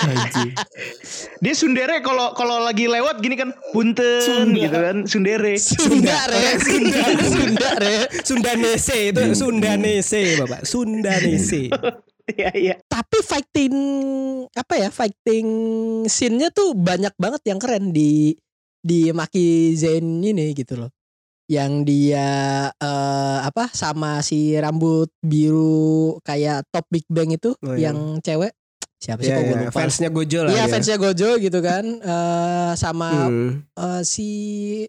[1.41, 4.61] dia sundere kalau kalau lagi lewat gini kan punten Sunda.
[4.61, 7.93] gitu kan sundere Sundare, Sundare, Sundare.
[8.21, 11.63] Sundanese itu Sundanese Bapak Sundanese.
[12.29, 12.75] Iya iya.
[12.85, 13.73] Tapi fighting
[14.53, 14.93] apa ya?
[14.93, 15.47] Fighting
[16.05, 18.37] scene-nya tuh banyak banget yang keren di
[18.77, 20.93] di Maki Zain ini gitu loh.
[21.49, 22.29] Yang dia
[22.71, 27.89] eh, apa sama si rambut biru kayak top Big Bang itu Oh, iya.
[27.89, 28.53] yang cewek
[28.95, 29.73] siapa sih Iya kok gue iya lupa.
[29.73, 30.67] fansnya Gojo lah Iya ya.
[30.67, 33.63] fansnya Gojo gitu kan eh sama Hmm.
[33.65, 34.27] eh, si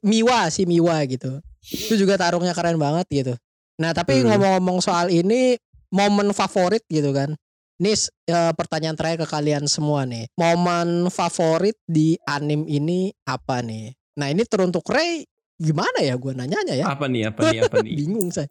[0.03, 3.35] Miwa si Miwa gitu itu juga tarungnya keren banget gitu
[3.77, 4.29] nah tapi Hmm.
[4.29, 5.57] ngomong-ngomong soal ini
[5.89, 7.33] momen favorit gitu kan
[7.79, 7.95] ini
[8.27, 14.27] eh, pertanyaan terakhir ke kalian semua nih momen favorit di anim ini apa nih nah
[14.27, 15.23] ini teruntuk Ray
[15.61, 17.29] gimana ya gue nanyanya ya Apa nih?
[17.29, 17.59] Apa nih?
[17.69, 17.93] Apa nih?
[18.01, 18.49] bingung saya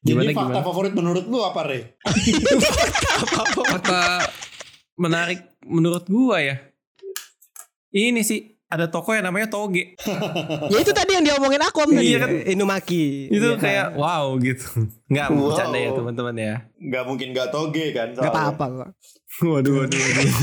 [0.00, 0.64] Gimana, Jadi fakta gimana?
[0.64, 1.80] favorit menurut lu apa, Re?
[3.68, 4.00] Fakta
[4.98, 6.56] menarik menurut gua ya.
[7.92, 9.96] Ini sih ada toko yang namanya Toge.
[10.72, 12.04] ya itu tadi yang diomongin aku Om, tadi.
[12.04, 12.30] Iya kan?
[12.46, 13.04] Inumaki.
[13.26, 13.56] Itu Iya.
[13.56, 14.68] kayak wow gitu.
[15.06, 15.40] Nggak Wow.
[15.42, 16.54] bercanda ya teman-teman ya.
[16.78, 18.12] Gak mungkin gak toge kan?
[18.12, 18.30] Gak soalnya.
[18.30, 18.90] apa-apa kok.
[19.38, 20.28] Waduh, waduh, waduh.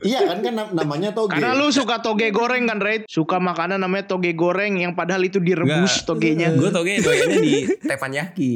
[0.00, 1.34] Iya kan kan nam- namanya toge.
[1.34, 3.02] Karena lu suka toge goreng kan Ray?
[3.04, 6.06] Suka makanan namanya toge goreng yang padahal itu direbus Nggak.
[6.06, 6.48] togenya.
[6.52, 8.54] Gue toge doyannya di teppanyaki.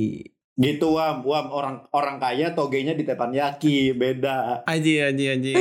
[0.52, 4.60] Gitu wam, wam orang orang kaya togenya di teppanyaki beda.
[4.68, 5.52] Aji aji aji.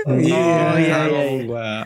[0.00, 0.40] Oh, iya,
[0.80, 1.22] iya, iya.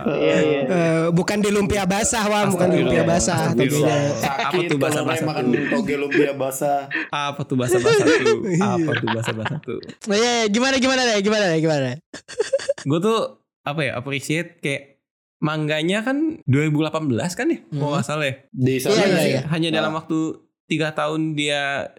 [0.06, 0.60] Iya iya.
[0.66, 3.54] Eh, bukan di lumpia basah wah, bukan di lumpia basah.
[3.54, 4.18] Togenya.
[4.22, 6.90] Apa tuh bahasa-bahasa saya makan toge lumpia basah.
[7.10, 8.38] Apa tuh bahasa bahasa tuh?
[8.78, 9.78] Apa tuh bahasa bahasa tuh?
[10.10, 10.46] Nah, iya, iya.
[10.50, 11.96] gimana gimana deh, gimana deh, gimana deh.
[12.86, 13.18] Gue tuh
[13.64, 15.00] apa ya appreciate kayak
[15.42, 17.58] mangganya kan 2018 kan ya?
[17.66, 17.78] Hmm.
[17.78, 18.34] Kalau nggak salah ya.
[18.50, 19.30] Di sana sih.
[19.38, 19.42] iya.
[19.50, 20.38] Hanya dalam waktu
[20.70, 21.90] tiga tahun dia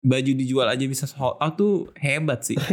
[0.00, 2.56] baju dijual aja bisa sold out tuh hebat sih.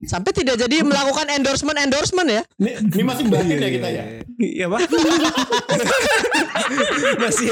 [0.00, 2.40] Sampai tidak jadi melakukan endorsement endorsement ya?
[2.56, 4.02] Ini, ini masih batin ya kita ya.
[4.40, 4.80] Iya pak.
[7.28, 7.48] masih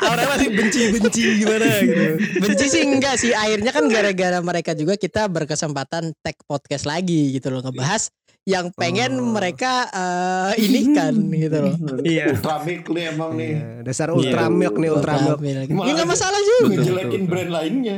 [0.00, 2.04] orang masih benci-benci gimana gitu.
[2.40, 3.36] Benci sih enggak sih.
[3.36, 8.08] Akhirnya kan gara-gara mereka juga kita berkesempatan tag podcast lagi gitu loh ngebahas
[8.50, 9.30] yang pengen Oh.
[9.30, 11.74] mereka eh, ini kan gitu loh.
[12.02, 12.34] Iya.
[12.34, 13.50] Ultramilk nih emang nih.
[13.50, 15.38] Iya, dasar ultra milk nih ultra milk.
[15.38, 15.68] Ultramilk.
[15.70, 16.74] Malah- Ya enggak masalah juga.
[16.74, 17.96] Ngejelekin brand lainnya.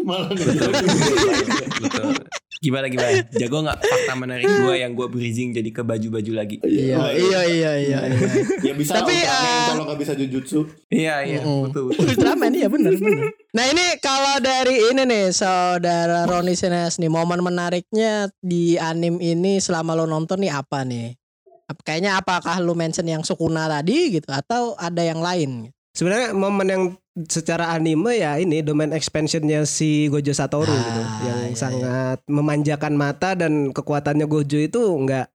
[0.00, 2.46] Malah Betul, ngejelekin brand lainnya.
[2.58, 3.22] Gimana gimana?
[3.30, 6.58] Jago nggak fakta menarik gue yang gue bridging jadi ke baju-baju lagi?
[6.60, 8.30] Iya, Wah, iya, iya, iya, iya.
[8.62, 10.60] Ya bisa Tapi, Tapi, Ultraman eh, kalau nggak bisa jujutsu.
[10.90, 11.70] Iya iya Mm-mm.
[11.70, 12.04] betul betul.
[12.10, 13.30] Ultraman iya benar benar.
[13.54, 19.62] Nah ini kalau dari ini nih saudara Roni Sines nih momen menariknya di anim ini
[19.62, 21.14] selama lo nonton nih apa nih?
[21.68, 25.70] Ap- Kayaknya apakah lu mention yang Sukuna tadi gitu atau ada yang lain?
[25.94, 26.82] Sebenarnya momen yang
[27.26, 32.94] secara anime ya ini domain expansionnya si Gojo Satoru Ah, gitu yang iya, sangat memanjakan
[32.94, 35.26] mata dan kekuatannya Gojo itu enggak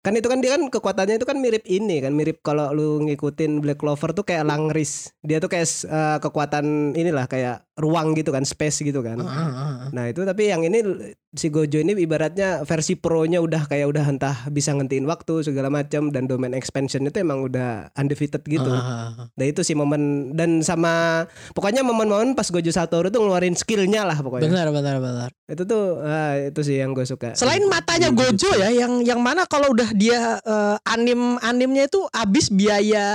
[0.00, 3.60] kan itu kan dia kan kekuatannya itu kan mirip ini kan mirip kalau lu ngikutin
[3.60, 5.12] Black Clover tuh kayak Langris.
[5.20, 10.06] Dia tuh kayak eh, kekuatan inilah kayak ruang gitu kan space gitu kan Ah, Nah
[10.06, 10.84] itu tapi yang ini
[11.30, 16.10] si Gojo ini ibaratnya versi pro-nya udah kayak udah entah bisa ngentiin waktu segala macam
[16.10, 18.66] dan domain expansion itu emang udah undefeated gitu.
[18.66, 21.24] Ah, Nah itu sih momen dan sama
[21.54, 24.50] pokoknya momen-momen pas Gojo Satoru tuh ngeluarin skillnya lah pokoknya.
[24.50, 25.30] Benar benar benar.
[25.46, 27.32] Itu tuh ah, itu sih yang gue suka.
[27.34, 32.50] Selain matanya Gojo ya yang yang mana kalau udah dia eh, anim animnya itu habis
[32.50, 33.06] biaya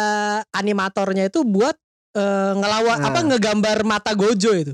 [0.50, 1.76] animatornya itu buat
[2.16, 3.08] eh, ngelawak Nah.
[3.08, 4.74] apa ngegambar mata Gojo itu.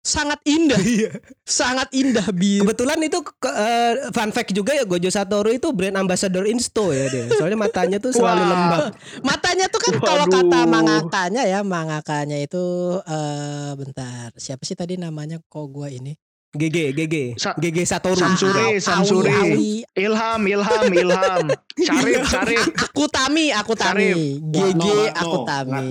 [0.00, 1.16] Sangat indah, Iya.
[1.42, 2.60] sangat indah biru.
[2.62, 7.08] Kebetulan itu ke- eh, fun fact juga ya Gojo Satoru itu brand ambassador Insto ya
[7.08, 7.24] dia.
[7.30, 8.50] Soalnya matanya tuh selalu Wah.
[8.50, 8.82] lembab.
[9.22, 12.60] Matanya tuh kan kalau kata mangakanya ya, mangakanya itu
[13.02, 14.28] eh bentar.
[14.34, 16.12] Siapa sih tadi namanya kok gua ini?
[16.52, 18.14] GG GG Sa- GG Satoru.
[18.14, 19.32] Samsuri, Awi- Samsuri.
[19.32, 21.44] Awi- Ilham, Ilham, Ilham.
[21.80, 22.62] Syarif, Syarif.
[22.84, 24.14] Aku Tami, aku Syarif.
[24.14, 24.44] Tami.
[24.52, 25.88] GG aku Tami.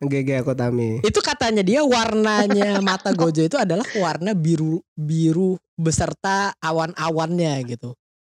[0.00, 1.00] GG Akutami.
[1.00, 7.92] Itu katanya dia warnanya mata Gojo itu adalah warna biru biru beserta awan-awannya gitu.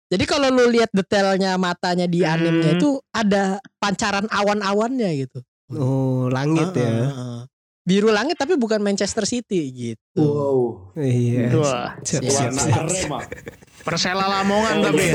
[0.07, 2.31] Jadi kalau lu lihat detailnya matanya di Hmm.
[2.31, 5.43] animenya itu ada pancaran awan-awannya gitu.
[5.75, 6.87] Oh langit Ah, ya.
[6.87, 7.41] ah, ah.
[7.83, 10.19] Biru langit tapi bukan Manchester City gitu.
[10.19, 10.91] Wow.
[10.95, 11.51] Iya.
[11.55, 13.23] Wah, Warna.
[13.83, 15.03] Persela Lamongan Oh, tapi.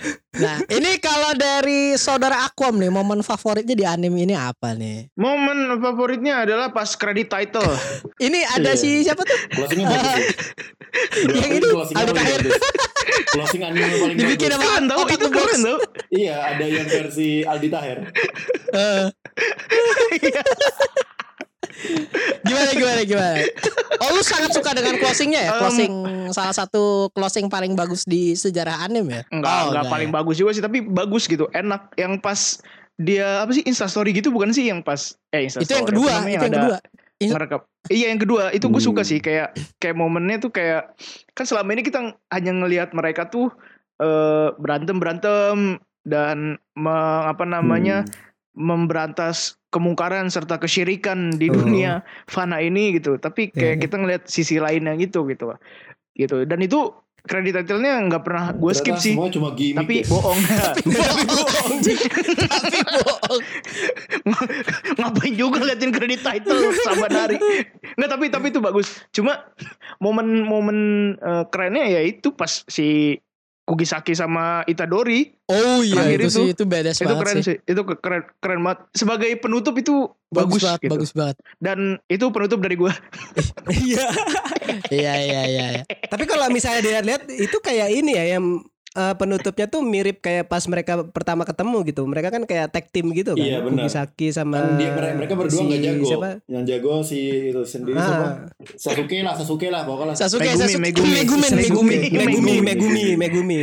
[0.00, 0.16] iya.
[0.38, 5.10] Nah, ini kalau dari saudara Aquam nih, momen favoritnya di anime ini apa nih?
[5.14, 7.66] Momen favoritnya adalah pas kredit title.
[8.18, 8.78] Ini ada Iya.
[8.78, 9.34] si siapa tuh?
[9.50, 10.22] Closingnya bagus
[11.34, 12.38] Yang paling Tahir.
[12.38, 12.54] bagus.
[13.28, 14.54] Closing anime paling Dibikin bagus.
[14.54, 15.34] sama keren tau, itu Box.
[15.34, 15.78] keren tau.
[16.08, 17.98] Iya, ada yang versi Aldi Taher.
[18.68, 19.08] Eh.
[22.42, 23.34] Gimana gimana gimana?
[23.98, 25.50] Oh lu sangat suka dengan closingnya ya?
[25.52, 25.92] Um, Closing
[26.30, 29.22] salah satu closing paling bagus di sejarah anime ya?
[29.28, 31.50] Enggak, Oh, enggak paling bagus juga sih, tapi bagus gitu.
[31.50, 32.60] Enak yang pas
[32.94, 35.66] dia apa sih Instastory gitu bukan sih yang pas eh Instastory.
[35.66, 36.78] Itu yang kedua, namanya, itu yang ada kedua.
[37.18, 37.62] Ngerekap.
[37.88, 39.10] Iya yang kedua itu gue suka Hmm.
[39.10, 40.94] sih kayak kayak momennya tuh kayak
[41.32, 41.98] kan selama ini kita
[42.28, 43.50] hanya ngelihat mereka tuh
[43.98, 48.06] eh, berantem berantem dan me- apa namanya
[48.54, 51.60] memberantas kemungkaran serta kesyirikan di Oh.
[51.60, 53.20] dunia fana ini gitu.
[53.20, 53.82] Tapi kayak Iya.
[53.84, 55.52] kita ngelihat sisi lainnya gitu gitu.
[56.16, 56.48] Gitu.
[56.48, 56.92] Dan itu
[57.28, 59.12] kredit title-nya nggak pernah gue skip sih.
[59.12, 59.76] Semua cuma gimmick.
[59.84, 60.04] Tapi ya.
[60.08, 60.40] bohong.
[62.48, 63.42] Tapi bohong.
[64.98, 67.36] Ngapain juga liatin kredit title sahabat hari.
[68.00, 69.04] Nggak tapi tapi itu bagus.
[69.12, 69.44] Cuma
[70.00, 70.78] momen-momen
[71.18, 73.18] eh, kerennya ya itu pas si
[73.68, 77.44] Kugisaki sama Itadori Oh iya itu, itu- sih itu badass itu keren sih.
[77.44, 77.56] sih.
[77.68, 78.88] Itu ke- keren keren banget.
[78.96, 80.92] Sebagai penutup itu bagus, banget, gitu.
[80.96, 81.36] bagus banget.
[81.60, 82.92] Dan itu penutup dari gua.
[83.68, 84.08] Iya.
[84.88, 85.66] Iya iya iya.
[85.76, 85.82] iya.
[86.08, 88.64] Tapi kalau misalnya dilihat-lihat itu kayak ini ya yang
[88.94, 92.02] eh, penutupnya tuh mirip kayak pas mereka pertama ketemu gitu.
[92.04, 93.44] Mereka kan kayak tag team gitu kan.
[93.44, 93.84] Iya, benar.
[93.84, 96.06] Kugisaki sama Kan dia mereka, mereka berdua si nggak jago.
[96.06, 96.28] Siapa?
[96.46, 97.18] Yang jago si
[97.50, 98.06] itu sendiri Ah.
[98.06, 98.28] siapa?
[98.78, 100.14] Sasuke lah, Sasuke lah pokoknya.
[100.16, 101.10] Sasuke, Megumi, Sasuke, Megumi.
[101.12, 102.16] Megumi, Megumi, Megumi.
[102.18, 103.62] Megumi, Megumi, Megumi.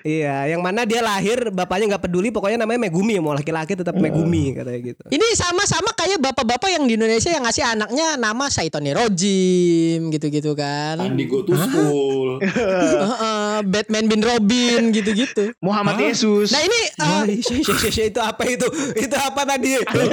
[0.00, 4.54] Iya, yang mana dia lahir bapaknya nggak peduli, pokoknya namanya Megumi, mau laki-laki tetap Megumi
[4.54, 5.02] katanya gitu.
[5.08, 11.00] Ini sama-sama kayak bapak-bapak yang di Indonesia yang ngasih anaknya nama Saitoni Rojim gitu-gitu kan.
[11.00, 12.28] Andi go to school.
[12.44, 14.59] Heeh, Batman bin Robin
[14.90, 15.44] gitu-gitu.
[15.58, 16.06] Muhammad Hah?
[16.10, 16.48] Yesus.
[16.50, 18.66] Nah ini eh, shi, itu apa itu?
[18.94, 19.78] Itu apa tadi?
[19.80, 20.06] ada,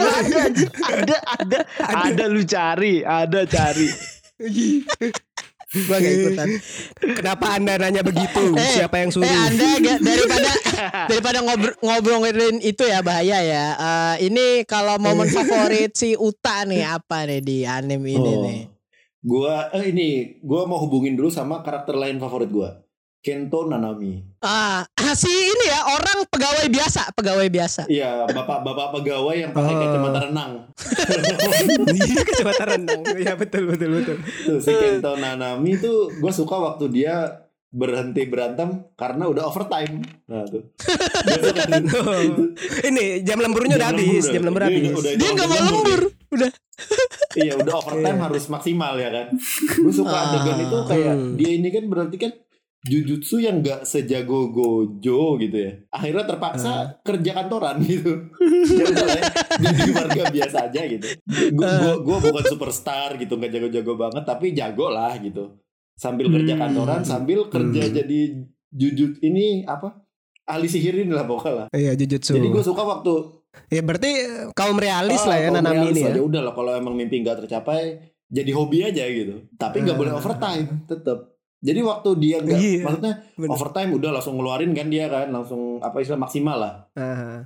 [0.88, 1.60] ada, ada,
[2.08, 3.88] ada lu cari, ada cari.
[5.68, 6.48] gua gak ikutan.
[7.12, 8.56] Kenapa anda nanya begitu?
[8.56, 9.28] Eh, Siapa yang suruh?
[9.28, 10.52] Eh Anda gak, daripada
[11.12, 13.66] daripada ngobrol ngobrolin itu ya bahaya ya.
[13.76, 18.44] Eh, ini kalau momen favorit si Uta nih apa nih di anime ini Oh.
[18.48, 18.60] nih?
[19.20, 22.80] Gua eh, ini gua mau hubungin dulu sama karakter lain favorit gua.
[23.28, 24.24] Kento Nanami.
[24.40, 27.84] Ah, si ini ya orang pegawai biasa, pegawai biasa.
[27.86, 29.80] Iya, bapak-bapak pegawai yang pakai Oh.
[29.82, 30.52] kacamata renang.
[31.92, 33.02] Iya, kacamata renang.
[33.14, 34.16] Iya betul betul betul.
[34.24, 37.16] Tuh si Kento Nanami tuh gue suka waktu dia
[37.68, 40.00] berhenti berantem karena udah overtime.
[40.26, 40.72] Nah tuh.
[42.88, 44.92] Ini jam lemburnya udah habis, jam lembur Dia habis.
[44.94, 46.02] udah- Dia nggak mau lembur,
[46.32, 46.52] udah.
[47.36, 49.28] Iya udah overtime harus maksimal ya kan.
[49.76, 50.26] Gue suka Ah.
[50.32, 51.34] adegan itu kayak Hmm.
[51.36, 52.32] dia ini kan berarti kan
[52.80, 55.72] jujutsu yang gak sejago gojo gitu ya.
[55.90, 58.30] Akhirnya terpaksa kerja kantoran gitu.
[59.58, 61.08] jadi warga biasa aja gitu.
[61.52, 61.68] Gue
[62.00, 65.58] gua bukan superstar gitu, nggak jago-jago banget tapi jago lah gitu.
[65.94, 66.62] Sambil kerja Hmm.
[66.64, 67.94] kantoran, sambil kerja Hmm.
[67.96, 68.20] jadi
[68.70, 70.06] jujut ini apa?
[70.46, 71.68] Ahli sihir ini lah pokoknya lah.
[71.70, 72.36] Iya jujutsu.
[72.36, 73.36] Jadi gue suka waktu
[73.68, 74.12] Ya berarti
[74.54, 76.14] kaum realis Ah, lah ya Nanami ini ya.
[76.16, 80.00] udah lah kalau emang mimpi nggak tercapai jadi hobi aja gitu tapi nggak Ah.
[80.00, 83.50] boleh overtime tetap jadi waktu dia nggak Iya, maksudnya bener.
[83.50, 87.42] overtime udah langsung ngeluarin kan dia kan langsung apa istilah maksimal lah Ah.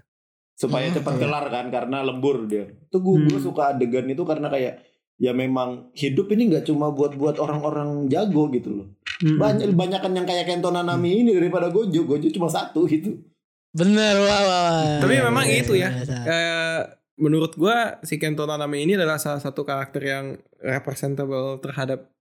[0.53, 1.22] supaya Hmm, cepat iya.
[1.22, 3.39] kelar kan karena lembur dia itu gue Hmm.
[3.39, 4.84] suka adegan itu karena kayak
[5.16, 8.88] ya memang hidup ini nggak cuma buat buat orang-orang jago gitu loh
[9.18, 9.38] Hmm.
[9.38, 13.22] banyak banyakan yang kayak Kento Nanami ini daripada Gojo Gojo cuma satu gitu
[13.72, 14.99] Bener wah, wah, wah.
[14.99, 15.88] Tapi Iya, memang iya, itu ya.
[15.93, 16.20] iya.
[16.28, 16.80] Eh,
[17.16, 20.26] menurut gua si Kento Nanami ini adalah salah satu karakter yang
[20.59, 22.12] representable terhadap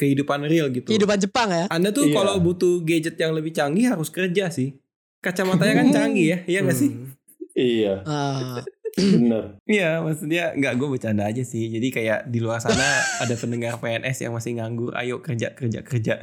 [0.00, 0.88] kehidupan real gitu.
[0.88, 1.64] Kehidupan Jepang ya.
[1.68, 2.16] Anda tuh Iya.
[2.16, 4.80] kalau butuh gadget yang lebih canggih harus kerja sih.
[5.20, 6.90] Kacamatanya kan canggih ya, iya gak sih?
[6.96, 7.12] Hmm.
[7.52, 8.64] iya Ah,
[8.96, 11.68] bener Iya, maksudnya nggak gue bercanda aja sih.
[11.68, 12.80] Jadi kayak di luar sana
[13.22, 16.14] ada pendengar PNS yang masih nganggur, ayo kerja kerja kerja.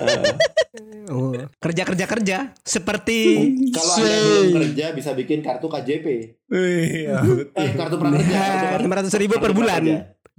[0.00, 0.34] Ah.
[1.12, 3.18] Oh, kerja kerja kerja seperti
[3.70, 6.06] Kalau anda belum kerja bisa bikin kartu KJP.
[6.48, 7.20] Iya,
[7.52, 8.40] Eh kartu prakerja.
[8.72, 9.82] Kartu 500 ribu per bulan.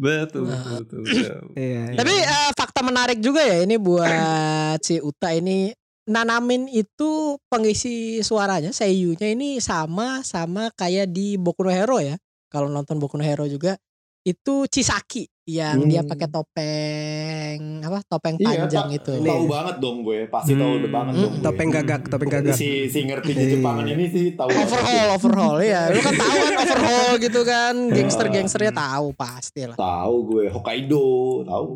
[0.04, 0.28] Prakerja.
[0.28, 0.60] betul, Nah.
[0.60, 1.42] betul, betul, betul.
[1.64, 1.84] Iya.
[1.96, 5.72] Tapi eh, fakta menarik juga ya ini buat si Uta ini
[6.04, 12.20] Nanamin itu pengisi suaranya seiyunya ini sama sama kayak di Boku no Hero ya.
[12.52, 13.80] Kalau nonton Boku no Hero juga
[14.24, 15.92] itu Chisaki yang Hmm.
[15.92, 19.14] dia pakai topeng apa topeng Iya, panjang tak- itu.
[19.20, 20.88] Tahu banget dong gue, pasti tahu Hmm.
[20.88, 21.22] banget Hmm.
[21.22, 21.34] dong.
[21.34, 21.44] gue.
[21.44, 22.56] Topeng gagak, topeng gagak.
[22.56, 23.52] Si si ngerti Iya.
[23.54, 24.48] Jepangan ini sih tahu.
[24.48, 25.92] Overhaul, overhaul ya.
[25.92, 27.74] Lu kan tahu kan overhaul gitu kan.
[27.92, 29.76] Gangster-gangsternya tahu pasti lah.
[29.76, 31.08] Tahu gue Hokkaido,
[31.44, 31.68] tahu.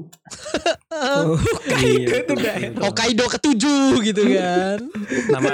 [0.89, 1.36] Oh,
[1.78, 2.56] Iya, itu udah.
[2.82, 4.80] Hokkaido ketujuh gitu kan.
[5.28, 5.48] Nama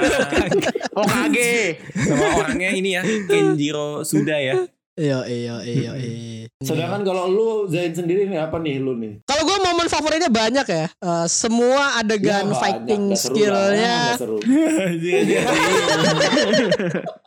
[0.94, 1.82] Hokage.
[1.98, 4.54] nama orangnya ini ya Kenjiro Suda ya.
[4.94, 6.46] Iya, iya, iya, iya.
[6.62, 9.18] Sedangkan kalau lu Zain sendiri nih apa nih lu nih?
[9.26, 10.86] Kalau gue momen favoritnya banyak ya.
[10.86, 13.98] Eh, semua adegan Ya, fighting nggak seru lah, skillnya.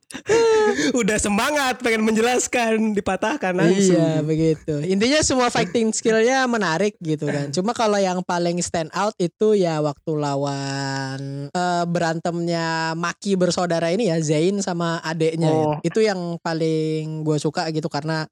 [0.96, 4.00] Udah semangat pengen menjelaskan, dipatahkan langsung.
[4.00, 4.80] Iya begitu.
[4.88, 7.52] Intinya semua fighting skillnya menarik gitu kan.
[7.52, 14.08] Cuma kalau yang paling stand out itu ya waktu lawan eh, berantemnya Maki bersaudara ini
[14.08, 15.68] ya Zain sama adeknya ya.
[15.68, 15.76] Oh.
[15.84, 18.24] Itu yang paling gue suka gitu karena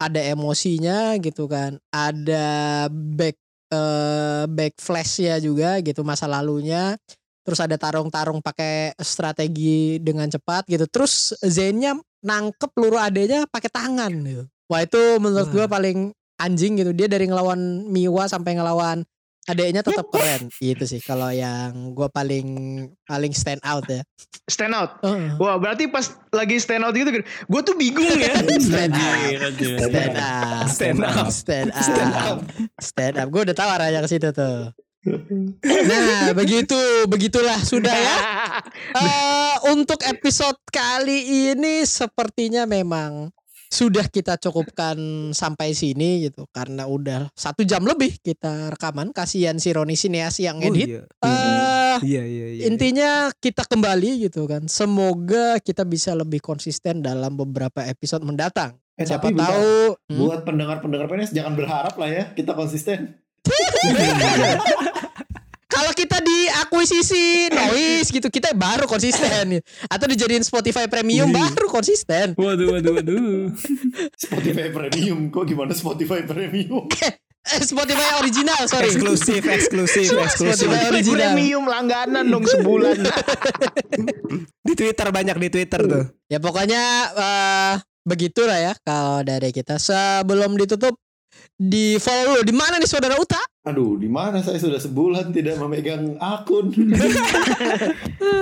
[0.00, 1.76] ada emosinya gitu kan.
[1.92, 3.36] Ada back
[3.76, 6.96] eh, back flashnya juga gitu masa lalunya.
[7.40, 10.84] Terus ada tarung-tarung pakai strategi dengan cepat gitu.
[10.86, 14.44] Terus Zainnya nangkep peluru adenya pakai tangan gitu.
[14.70, 16.92] Wah itu menurut gue paling anjing gitu.
[16.92, 19.02] Dia dari ngelawan Miwa sampai ngelawan
[19.48, 20.52] adeknya tetap keren.
[20.60, 22.46] Itu sih kalau yang gue paling
[23.08, 24.04] paling stand out ya.
[24.46, 25.00] Stand out.
[25.00, 25.40] Heeh.
[25.40, 28.36] Wah berarti pas lagi stand out gitu gue tuh bingung ya.
[28.68, 29.38] Stand anjir.
[29.88, 30.66] Stand up.
[30.68, 31.28] Stand up.
[31.32, 31.82] Stand up.
[31.82, 32.38] Stand up.
[32.78, 33.26] Stand up.
[33.32, 34.70] Gue udah tahu arahnya ke situ tuh.
[35.04, 36.76] Nah, begitu,
[37.08, 38.16] begitulah sudah ya.
[38.90, 43.32] Eh, untuk episode kali ini sepertinya memang
[43.70, 44.98] sudah kita cukupkan
[45.30, 50.58] sampai sini gitu karena udah satu jam lebih kita rekaman kasihan si Roni Sineas yang
[50.58, 51.02] Oh, edit iya.
[51.22, 52.62] Eh, Iya iya iya.
[52.66, 54.66] intinya kita kembali gitu kan.
[54.66, 58.74] Semoga kita bisa lebih konsisten dalam beberapa episode mendatang.
[58.98, 63.16] Eh, Siapa tapi tahu hmm, Buat pendengar-pendengar PNS jangan berharap lah ya kita konsisten.
[65.70, 72.34] Kalau kita diakuisisi noise gitu kita baru konsisten atau dijadiin Spotify Premium baru konsisten.
[72.34, 73.54] Waduh, waduh, waduh.
[74.18, 76.90] Spotify Premium kok gimana Spotify Premium?
[77.40, 78.92] Eh, Spotify original sorry.
[78.92, 80.68] eksklusif eksklusif eksklusif.
[80.68, 81.32] Spotify original.
[81.32, 83.00] Premium langganan dong sebulan.
[84.66, 86.04] Di Twitter banyak di Twitter tuh.
[86.28, 86.82] Ya pokoknya
[87.16, 87.74] eh
[88.04, 89.80] begitulah ya kalau dari kita.
[89.80, 91.00] Sebelum ditutup
[91.60, 92.40] di follow.
[92.40, 93.36] Di mana nih saudara Uta?
[93.60, 96.72] Aduh, di mana saya sudah sebulan tidak memegang akun?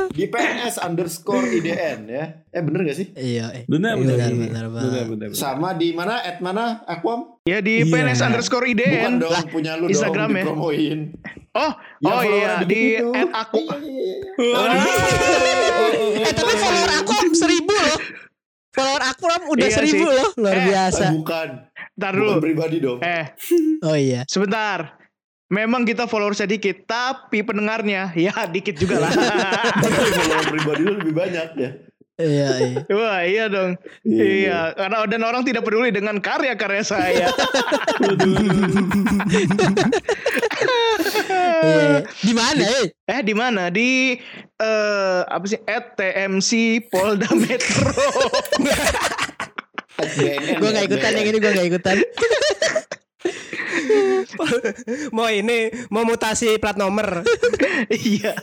[0.09, 2.25] di PNS underscore IDN ya.
[2.49, 3.11] Eh bener gak sih?
[3.13, 3.51] Iya.
[3.53, 3.63] eh.
[3.67, 4.85] Benar, Benar, benar, benar, benar, benar.
[4.87, 5.29] benar, benar.
[5.35, 6.23] Sama di mana?
[6.23, 6.87] At mana?
[6.87, 7.43] Aquam?
[7.43, 7.91] ya di Iya.
[7.91, 9.13] PNS underscore Bukan IDN.
[9.19, 10.43] dong, Lah, punya lu Instagram dong ya?
[10.45, 10.99] dipromoin.
[11.51, 13.09] Oh, Ya, oh follow iya di itu.
[13.11, 13.59] at aku.
[13.59, 16.23] Iya, iya, iya.
[16.23, 17.99] Eh tapi follower aku seribu loh.
[18.71, 20.15] Follower aku udah Iya seribu sih.
[20.15, 20.29] loh.
[20.37, 21.05] Luar Eh, biasa.
[21.05, 21.49] Eh, bukan.
[21.99, 22.41] Ntar Bukan dulu.
[22.41, 23.03] pribadi dong.
[23.03, 23.35] Eh,
[23.83, 24.23] Oh iya.
[24.31, 24.95] sebentar.
[25.49, 29.11] Memang kita follower sedikit, tapi pendengarnya ya dikit juga lah.
[29.83, 31.71] Follower pribadi lu lebih banyak ya.
[32.19, 32.79] Iya, iya.
[32.91, 33.79] Wah iya dong.
[34.03, 37.31] Iya, Iya, karena dan orang tidak peduli dengan karya-karya saya.
[41.65, 42.03] iya.
[42.19, 42.87] Di mana, eh?
[43.07, 43.63] eh di mana?
[43.71, 44.19] Di
[44.59, 45.59] eh apa sih?
[45.65, 46.51] At TMC
[46.91, 47.95] Polda Metro.
[50.55, 51.97] Gue gak ikutan yang ini gue gak ikutan.
[55.11, 57.23] Mau ini mau mutasi plat nomor.
[57.89, 58.35] Iya.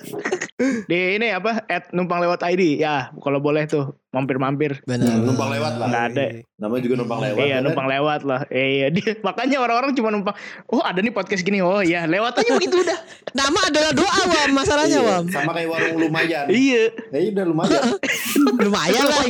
[0.88, 1.68] Di ini apa?
[1.68, 2.80] At numpang lewat ID.
[2.80, 4.80] Ya, kalau boleh tuh mampir-mampir.
[4.88, 5.12] Benar.
[5.12, 5.88] Hmm, numpang lewat lah.
[5.92, 6.26] Nggak ada.
[6.56, 7.44] Namanya juga numpang lewat.
[7.44, 8.42] iya, numpang lewat lah.
[8.48, 10.36] Iya, dia, makanya orang-orang cuma numpang.
[10.72, 11.60] Oh, ada nih podcast gini.
[11.60, 12.96] Oh, iya, lewat aja begitu udah.
[13.36, 14.50] Nama adalah doa, Wam.
[14.56, 15.24] Masalahnya, Iya, Wam.
[15.28, 16.46] Sama kayak warung lumayan.
[16.48, 16.84] iya.
[17.12, 17.82] Ya udah lumayan.
[18.64, 19.24] Lumayan lah.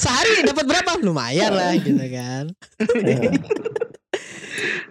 [0.00, 0.90] Sehari dapat berapa?
[1.00, 2.44] Lumayan lah gitu kan.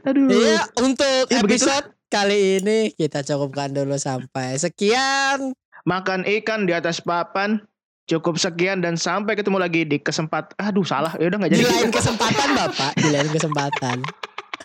[0.05, 0.29] Aduh.
[0.29, 1.65] Iya, untuk Ya, begitu.
[1.65, 5.53] episode kali ini kita cukupkan dulu sampai sekian.
[5.83, 7.65] Makan ikan di atas papan.
[8.05, 10.57] Cukup sekian dan sampai ketemu lagi di kesempatan.
[10.57, 11.13] Aduh, salah.
[11.17, 11.69] Ya udah nggak Di jadi.
[11.69, 12.91] lain kesempatan, Bapak.
[12.97, 13.97] Di lain kesempatan.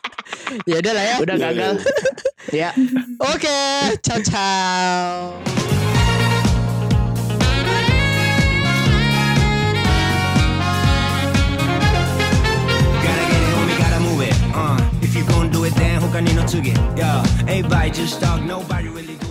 [0.71, 1.17] ya udah lah ya.
[1.21, 1.73] Udah gagal.
[2.65, 2.71] ya.
[3.21, 3.61] Oke,
[4.01, 5.84] ciao ciao.
[15.65, 16.77] with them then who can you not to get?
[16.97, 19.24] Yeah, everybody just talk, nobody really.